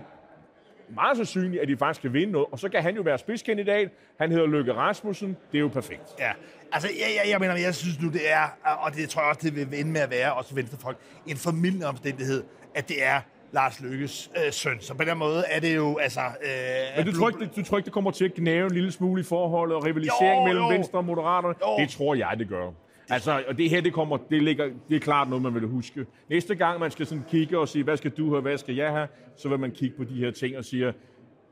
meget 0.90 1.18
sandsynligt, 1.18 1.62
at 1.62 1.68
de 1.68 1.78
faktisk 1.78 2.02
kan 2.02 2.14
vinde 2.14 2.32
noget. 2.32 2.48
Og 2.52 2.60
så 2.60 2.70
kan 2.70 2.84
han 2.84 2.96
jo 2.96 3.02
være 3.02 3.18
spidskandidat. 3.18 3.90
Han 4.20 4.32
hedder 4.32 4.48
Løkke 4.48 4.74
Rasmussen. 4.74 5.38
Det 5.52 5.58
er 5.58 5.62
jo 5.62 5.68
perfekt. 5.68 6.16
Ja, 6.20 6.32
altså 6.72 6.88
jeg, 6.88 7.08
jeg, 7.24 7.32
jeg 7.32 7.40
mener, 7.40 7.56
jeg 7.56 7.76
synes 7.76 8.02
nu, 8.02 8.10
det 8.10 8.32
er, 8.32 8.44
og 8.64 8.94
det 8.96 9.10
tror 9.10 9.22
jeg 9.22 9.30
også, 9.30 9.42
det 9.50 9.56
vil 9.56 9.80
ende 9.80 9.92
med 9.92 10.02
at 10.02 10.12
være, 10.12 10.34
også 10.34 10.56
venstrefolk, 10.56 10.98
en 11.28 11.38
formidlende 11.38 11.88
omstændighed, 11.88 12.44
at 12.76 12.90
det 12.90 13.06
er 13.06 13.22
Lars 13.52 13.82
Lykkes 13.82 14.32
øh, 14.46 14.52
søn. 14.52 14.78
Så 14.82 14.94
på 14.94 15.04
den 15.04 15.18
måde 15.18 15.44
er 15.50 15.60
det 15.60 15.76
jo, 15.76 15.98
altså... 15.98 16.20
Øh, 16.20 16.98
Men 16.98 17.06
du 17.06 17.20
tror, 17.20 17.30
ikke, 17.30 17.40
det, 17.40 17.56
du 17.56 17.64
tror 17.64 17.78
ikke, 17.78 17.86
det 17.86 17.94
kommer 17.94 18.12
til 18.12 18.26
at 18.26 18.34
gnæve 18.34 18.66
en 18.66 18.74
lille 18.74 18.92
smule 18.92 19.22
i 19.22 19.24
forholdet 19.24 19.76
og 19.76 19.86
rivalisering 19.86 20.40
jo, 20.40 20.46
mellem 20.46 20.64
jo. 20.64 20.70
Venstre 20.70 20.98
og 21.00 21.06
Moderaterne? 21.06 21.56
Jo. 21.62 21.84
Det 21.84 21.90
tror 21.90 22.16
jeg, 22.16 22.36
det 22.38 22.48
gør. 22.50 22.72
Altså, 23.10 23.44
og 23.48 23.58
det 23.58 23.70
her, 23.70 23.82
det, 23.82 23.94
kommer, 23.94 24.18
det, 24.18 24.44
ligger, 24.44 24.66
det 24.90 24.96
er 24.96 25.00
klart 25.00 25.30
noget, 25.30 25.44
man 25.44 25.54
vil 25.54 25.68
huske. 25.68 26.06
Næste 26.30 26.56
gang, 26.56 26.80
man 26.80 26.92
skal 26.92 27.06
sådan 27.06 27.24
kigge 27.30 27.60
og 27.60 27.68
sige, 27.68 27.84
hvad 27.84 27.98
skal 27.98 28.12
du 28.12 28.30
have, 28.30 28.42
hvad 28.42 28.58
skal 28.58 28.76
jeg 28.76 28.92
have, 28.92 29.08
så 29.38 29.50
vil 29.50 29.60
man 29.60 29.72
kigge 29.72 29.98
på 29.98 30.04
de 30.04 30.14
her 30.14 30.32
ting 30.32 30.58
og 30.58 30.66
sige, 30.66 30.94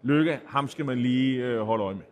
Lykke, 0.04 0.40
ham 0.48 0.68
skal 0.68 0.86
man 0.86 0.98
lige 0.98 1.44
øh, 1.44 1.60
holde 1.62 1.84
øje 1.84 1.96
med. 1.96 2.04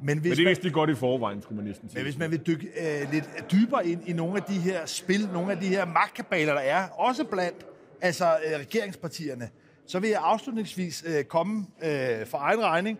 Men, 0.00 0.18
hvis 0.18 0.30
Men 0.30 0.36
det 0.38 0.46
vidste 0.46 0.68
de 0.68 0.72
godt 0.72 0.90
i 0.90 0.94
forvejen, 0.94 1.42
skulle 1.42 1.56
man 1.56 1.64
næsten 1.64 1.88
sige. 1.88 1.98
Men 1.98 2.04
hvis 2.04 2.18
man 2.18 2.30
vil 2.30 2.46
dykke 2.46 2.66
øh, 2.66 3.12
lidt 3.12 3.52
dybere 3.52 3.86
ind 3.86 4.08
i 4.08 4.12
nogle 4.12 4.36
af 4.36 4.42
de 4.42 4.54
her 4.54 4.86
spil, 4.86 5.28
nogle 5.32 5.52
af 5.52 5.58
de 5.58 5.66
her 5.66 5.84
magtkabaler, 5.84 6.52
der 6.52 6.60
er, 6.60 6.88
også 6.88 7.24
blandt 7.24 7.66
altså 8.00 8.38
øh, 8.46 8.60
regeringspartierne, 8.60 9.50
så 9.86 9.98
vil 9.98 10.10
jeg 10.10 10.20
afslutningsvis 10.22 11.04
øh, 11.06 11.24
komme 11.24 11.66
øh, 11.82 12.26
for 12.26 12.38
egen 12.38 12.62
regning 12.62 12.98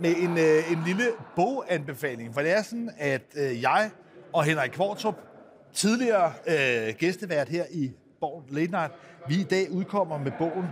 med 0.00 0.16
en, 0.16 0.38
øh, 0.38 0.72
en 0.72 0.82
lille 0.86 1.04
boganbefaling. 1.36 2.34
For 2.34 2.40
det 2.40 2.52
er 2.52 2.62
sådan, 2.62 2.90
at 2.98 3.22
øh, 3.36 3.62
jeg 3.62 3.90
og 4.32 4.44
Henrik 4.44 4.70
Kvartrup, 4.70 5.14
tidligere 5.72 6.32
øh, 6.46 6.94
gæstevært 6.98 7.48
her 7.48 7.64
i 7.70 7.92
Borg 8.20 8.44
Late 8.50 8.70
Night, 8.70 8.92
vi 9.28 9.40
i 9.40 9.44
dag 9.44 9.70
udkommer 9.70 10.18
med 10.18 10.32
bogen 10.38 10.66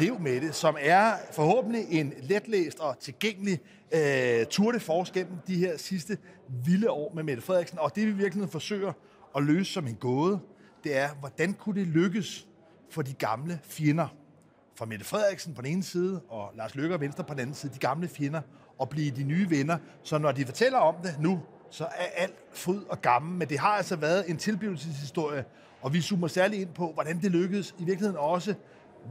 Lev 0.00 0.20
med 0.20 0.40
det, 0.40 0.54
som 0.54 0.76
er 0.80 1.12
forhåbentlig 1.32 1.84
en 1.90 2.14
letlæst 2.22 2.80
og 2.80 2.98
tilgængelig 3.00 3.60
øh, 3.94 4.46
tur 4.50 4.72
de 4.72 4.80
force 4.80 5.12
gennem 5.12 5.36
de 5.46 5.54
her 5.54 5.76
sidste 5.76 6.18
vilde 6.64 6.90
år 6.90 7.12
med 7.14 7.22
Mette 7.22 7.42
Frederiksen. 7.42 7.78
Og 7.78 7.96
det 7.96 8.06
vi 8.06 8.12
virkelig 8.12 8.48
forsøger 8.50 8.92
at 9.36 9.42
løse 9.42 9.72
som 9.72 9.86
en 9.86 9.94
gåde, 9.94 10.38
det 10.84 10.96
er, 10.96 11.08
hvordan 11.20 11.52
kunne 11.52 11.80
det 11.80 11.86
lykkes 11.86 12.47
for 12.90 13.02
de 13.02 13.12
gamle 13.12 13.60
fjender. 13.62 14.08
Fra 14.74 14.86
Mette 14.86 15.04
Frederiksen 15.04 15.54
på 15.54 15.62
den 15.62 15.72
ene 15.72 15.82
side, 15.82 16.20
og 16.28 16.50
Lars 16.56 16.74
Løkke 16.74 16.94
og 16.94 17.00
Venstre 17.00 17.24
på 17.24 17.34
den 17.34 17.40
anden 17.40 17.54
side, 17.54 17.74
de 17.74 17.78
gamle 17.78 18.08
fjender, 18.08 18.40
og 18.78 18.88
blive 18.88 19.10
de 19.10 19.24
nye 19.24 19.50
venner. 19.50 19.78
Så 20.02 20.18
når 20.18 20.32
de 20.32 20.46
fortæller 20.46 20.78
om 20.78 20.94
det 21.02 21.16
nu, 21.20 21.40
så 21.70 21.84
er 21.84 22.06
alt 22.16 22.34
fryd 22.52 22.82
og 22.88 23.00
gammel. 23.00 23.38
Men 23.38 23.48
det 23.48 23.58
har 23.58 23.68
altså 23.68 23.96
været 23.96 24.30
en 24.30 24.36
tilblivelseshistorie, 24.36 25.44
og 25.82 25.92
vi 25.92 26.00
zoomer 26.00 26.28
særligt 26.28 26.62
ind 26.62 26.74
på, 26.74 26.92
hvordan 26.92 27.20
det 27.20 27.30
lykkedes 27.30 27.74
i 27.78 27.84
virkeligheden 27.84 28.16
også 28.16 28.54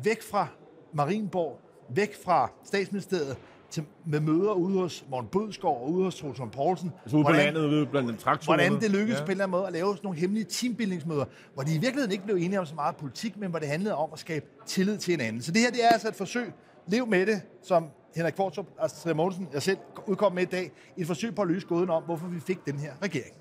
væk 0.03 0.21
fra 0.31 0.47
Marienborg, 0.93 1.59
væk 1.89 2.23
fra 2.23 2.51
statsministeriet, 2.63 3.37
til, 3.69 3.83
med 4.05 4.19
møder 4.19 4.51
ude 4.51 4.79
hos 4.79 5.05
Morten 5.09 5.29
Bødskov 5.29 5.81
og 5.81 5.91
ude 5.91 6.03
hos 6.03 6.15
Trotson 6.15 6.49
Poulsen. 6.49 6.91
Altså 7.03 7.17
ude 7.17 7.25
på 7.25 7.31
landet, 7.31 7.65
ude 7.65 7.85
blandt 7.85 8.19
traktorerne. 8.19 8.63
Hvordan 8.63 8.81
det 8.81 8.91
lykkedes 8.91 9.19
ja. 9.19 9.25
på 9.25 9.25
en 9.25 9.31
eller 9.31 9.43
anden 9.43 9.51
måde 9.51 9.67
at 9.67 9.73
lave 9.73 9.87
sådan 9.95 9.99
nogle 10.03 10.19
hemmelige 10.19 10.45
teambuildingsmøder, 10.45 11.25
hvor 11.53 11.63
de 11.63 11.71
i 11.71 11.77
virkeligheden 11.77 12.11
ikke 12.11 12.23
blev 12.23 12.35
enige 12.35 12.59
om 12.59 12.65
så 12.65 12.75
meget 12.75 12.95
politik, 12.95 13.37
men 13.37 13.49
hvor 13.49 13.59
det 13.59 13.67
handlede 13.67 13.95
om 13.95 14.09
at 14.13 14.19
skabe 14.19 14.45
tillid 14.65 14.97
til 14.97 15.11
hinanden. 15.11 15.41
Så 15.41 15.51
det 15.51 15.61
her 15.61 15.71
det 15.71 15.85
er 15.85 15.89
altså 15.89 16.07
et 16.07 16.15
forsøg. 16.15 16.51
Lev 16.87 17.07
med 17.07 17.25
det, 17.25 17.41
som 17.63 17.85
Henrik 18.15 18.33
Kvartrup, 18.33 18.67
Astrid 18.79 19.13
Mogensen, 19.13 19.47
jeg 19.53 19.61
selv 19.61 19.77
udkom 20.07 20.33
med 20.33 20.43
i 20.43 20.45
dag, 20.45 20.71
et 20.97 21.07
forsøg 21.07 21.35
på 21.35 21.41
at 21.41 21.47
løse 21.47 21.67
gåden 21.67 21.89
om, 21.89 22.03
hvorfor 22.03 22.27
vi 22.27 22.39
fik 22.39 22.57
den 22.65 22.79
her 22.79 22.91
regering. 23.03 23.33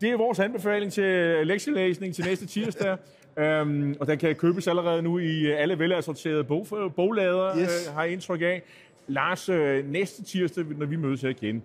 Det 0.00 0.10
er 0.10 0.16
vores 0.16 0.38
anbefaling 0.38 0.92
til 0.92 1.46
lektielæsning 1.46 2.14
til 2.14 2.24
næste 2.24 2.46
tirsdag. 2.46 2.96
Um, 3.36 3.94
og 4.00 4.06
den 4.06 4.18
kan 4.18 4.34
købes 4.34 4.68
allerede 4.68 5.02
nu 5.02 5.18
i 5.18 5.50
alle 5.50 5.78
velassorterede 5.78 6.44
bog, 6.44 6.66
boglader, 6.96 7.58
yes. 7.58 7.88
uh, 7.88 7.94
har 7.94 8.02
jeg 8.02 8.12
indtryk 8.12 8.42
af. 8.42 8.62
Lars, 9.10 9.48
øh, 9.48 9.90
næste 9.90 10.24
tirsdag, 10.24 10.64
når 10.64 10.86
vi 10.86 10.96
mødes 10.96 11.22
her 11.22 11.28
igen, 11.28 11.62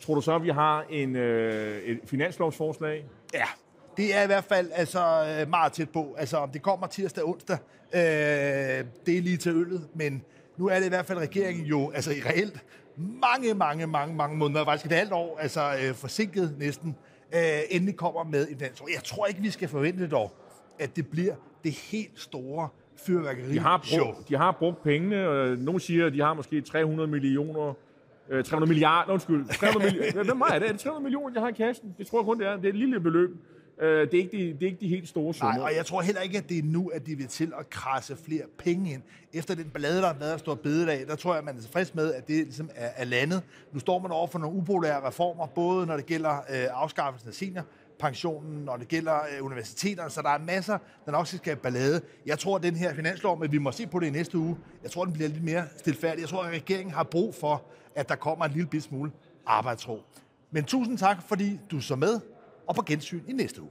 tror 0.00 0.14
du 0.14 0.20
så, 0.20 0.34
at 0.34 0.42
vi 0.42 0.48
har 0.48 0.84
en, 0.90 1.16
øh, 1.16 1.82
et 1.82 2.00
finanslovsforslag? 2.04 3.04
Ja, 3.34 3.44
det 3.96 4.16
er 4.16 4.22
i 4.22 4.26
hvert 4.26 4.44
fald 4.44 4.70
altså, 4.74 5.00
øh, 5.40 5.50
meget 5.50 5.72
tæt 5.72 5.90
på. 5.90 6.14
Altså, 6.18 6.36
om 6.36 6.50
det 6.50 6.62
kommer 6.62 6.86
tirsdag 6.86 7.24
og 7.24 7.30
onsdag, 7.30 7.58
øh, 7.94 8.00
det 9.06 9.18
er 9.18 9.20
lige 9.20 9.36
til 9.36 9.52
øllet, 9.52 9.88
men 9.94 10.22
nu 10.56 10.68
er 10.68 10.78
det 10.78 10.86
i 10.86 10.88
hvert 10.88 11.06
fald 11.06 11.18
regeringen 11.18 11.66
jo, 11.66 11.90
altså 11.90 12.10
i 12.10 12.20
reelt, 12.26 12.64
mange, 12.96 13.54
mange, 13.54 13.86
mange, 13.86 14.14
mange 14.14 14.36
måneder, 14.36 14.64
faktisk 14.64 14.86
et 14.86 14.98
halvt 14.98 15.12
år, 15.12 15.38
altså 15.38 15.74
øh, 15.82 15.94
forsinket 15.94 16.54
næsten, 16.58 16.96
øh, 17.34 17.60
endelig 17.70 17.96
kommer 17.96 18.24
med 18.24 18.48
en 18.48 18.58
dansk. 18.58 18.82
Jeg 18.94 19.04
tror 19.04 19.26
ikke, 19.26 19.40
vi 19.40 19.50
skal 19.50 19.68
forvente 19.68 20.08
dog, 20.08 20.32
at 20.78 20.96
det 20.96 21.10
bliver 21.10 21.34
det 21.64 21.72
helt 21.72 22.20
store 22.20 22.68
fyrværkeri 23.06 23.52
de 23.52 23.58
har 23.58 23.86
brugt, 23.92 24.28
de 24.28 24.36
har 24.36 24.52
brugt 24.52 24.82
pengene, 24.82 25.28
og 25.28 25.56
nogen 25.58 25.80
siger, 25.80 26.06
at 26.06 26.12
de 26.12 26.20
har 26.20 26.34
måske 26.34 26.60
300 26.60 27.10
millioner 27.10 27.74
300 28.30 28.68
milliarder, 28.68 29.12
undskyld, 29.12 29.44
300 29.48 29.92
millioner, 29.92 30.24
hvem 30.30 30.40
er 30.40 30.58
det? 30.58 30.68
Er 30.68 30.72
det 30.72 30.80
300 30.80 31.02
millioner, 31.02 31.30
jeg 31.34 31.42
har 31.42 31.48
i 31.48 31.52
kassen? 31.52 31.94
Det 31.98 32.06
tror 32.06 32.20
jeg 32.20 32.24
kun, 32.24 32.38
det 32.38 32.46
er. 32.46 32.56
Det 32.56 32.64
er 32.64 32.68
et 32.68 32.74
lille 32.74 33.00
beløb. 33.00 33.30
Øh, 33.80 34.10
det, 34.10 34.14
er 34.14 34.18
ikke 34.18 34.36
de, 34.36 34.52
det 34.52 34.62
er 34.62 34.66
ikke 34.66 34.80
de 34.80 34.88
helt 34.88 35.08
store 35.08 35.34
summer. 35.34 35.54
Nej, 35.54 35.64
og 35.64 35.74
jeg 35.76 35.86
tror 35.86 36.00
heller 36.00 36.20
ikke, 36.20 36.38
at 36.38 36.48
det 36.48 36.58
er 36.58 36.62
nu, 36.62 36.88
at 36.88 37.06
de 37.06 37.14
vil 37.14 37.26
til 37.26 37.52
at 37.58 37.70
krasse 37.70 38.16
flere 38.16 38.42
penge 38.58 38.92
ind. 38.92 39.02
Efter 39.32 39.54
den 39.54 39.70
ballade, 39.70 40.00
der 40.00 40.06
har 40.06 40.18
været 40.18 40.40
stor 40.40 40.54
bededag, 40.54 41.06
der 41.08 41.16
tror 41.16 41.32
jeg, 41.32 41.38
at 41.38 41.44
man 41.44 41.56
er 41.56 41.60
tilfreds 41.60 41.94
med, 41.94 42.14
at 42.14 42.28
det 42.28 42.36
ligesom 42.36 42.70
er, 42.74 42.88
er 42.96 43.04
landet. 43.04 43.42
Nu 43.72 43.78
står 43.78 43.98
man 43.98 44.10
over 44.10 44.26
for 44.26 44.38
nogle 44.38 44.56
upopulære 44.56 45.06
reformer, 45.08 45.46
både 45.46 45.86
når 45.86 45.96
det 45.96 46.06
gælder 46.06 46.36
øh, 46.36 46.66
afskaffelsen 46.70 47.28
af 47.28 47.34
senior 47.34 47.64
pensionen, 47.98 48.64
når 48.64 48.76
det 48.76 48.88
gælder 48.88 49.14
øh, 49.14 49.44
universiteterne, 49.44 50.10
så 50.10 50.22
der 50.22 50.28
er 50.28 50.38
masser, 50.38 50.78
der 51.06 51.12
nok 51.12 51.26
skal 51.26 51.38
skabe 51.38 51.60
ballade. 51.60 52.00
Jeg 52.26 52.38
tror, 52.38 52.56
at 52.56 52.62
den 52.62 52.76
her 52.76 52.94
finanslov, 52.94 53.38
men 53.38 53.52
vi 53.52 53.58
må 53.58 53.72
se 53.72 53.86
på 53.86 54.00
det 54.00 54.06
i 54.06 54.10
næste 54.10 54.38
uge, 54.38 54.56
jeg 54.82 54.90
tror, 54.90 55.04
den 55.04 55.14
bliver 55.14 55.28
lidt 55.28 55.44
mere 55.44 55.64
stilfærdig. 55.76 56.20
Jeg 56.20 56.28
tror, 56.28 56.42
at 56.42 56.52
regeringen 56.52 56.94
har 56.94 57.02
brug 57.02 57.34
for, 57.34 57.62
at 57.94 58.08
der 58.08 58.16
kommer 58.16 58.44
en 58.44 58.52
lille 58.52 58.80
smule 58.80 59.12
arbejdsro. 59.46 60.02
Men 60.50 60.64
tusind 60.64 60.98
tak, 60.98 61.22
fordi 61.28 61.60
du 61.70 61.80
så 61.80 61.96
med, 61.96 62.20
og 62.66 62.74
på 62.74 62.82
gensyn 62.82 63.22
i 63.28 63.32
næste 63.32 63.62
uge. 63.62 63.70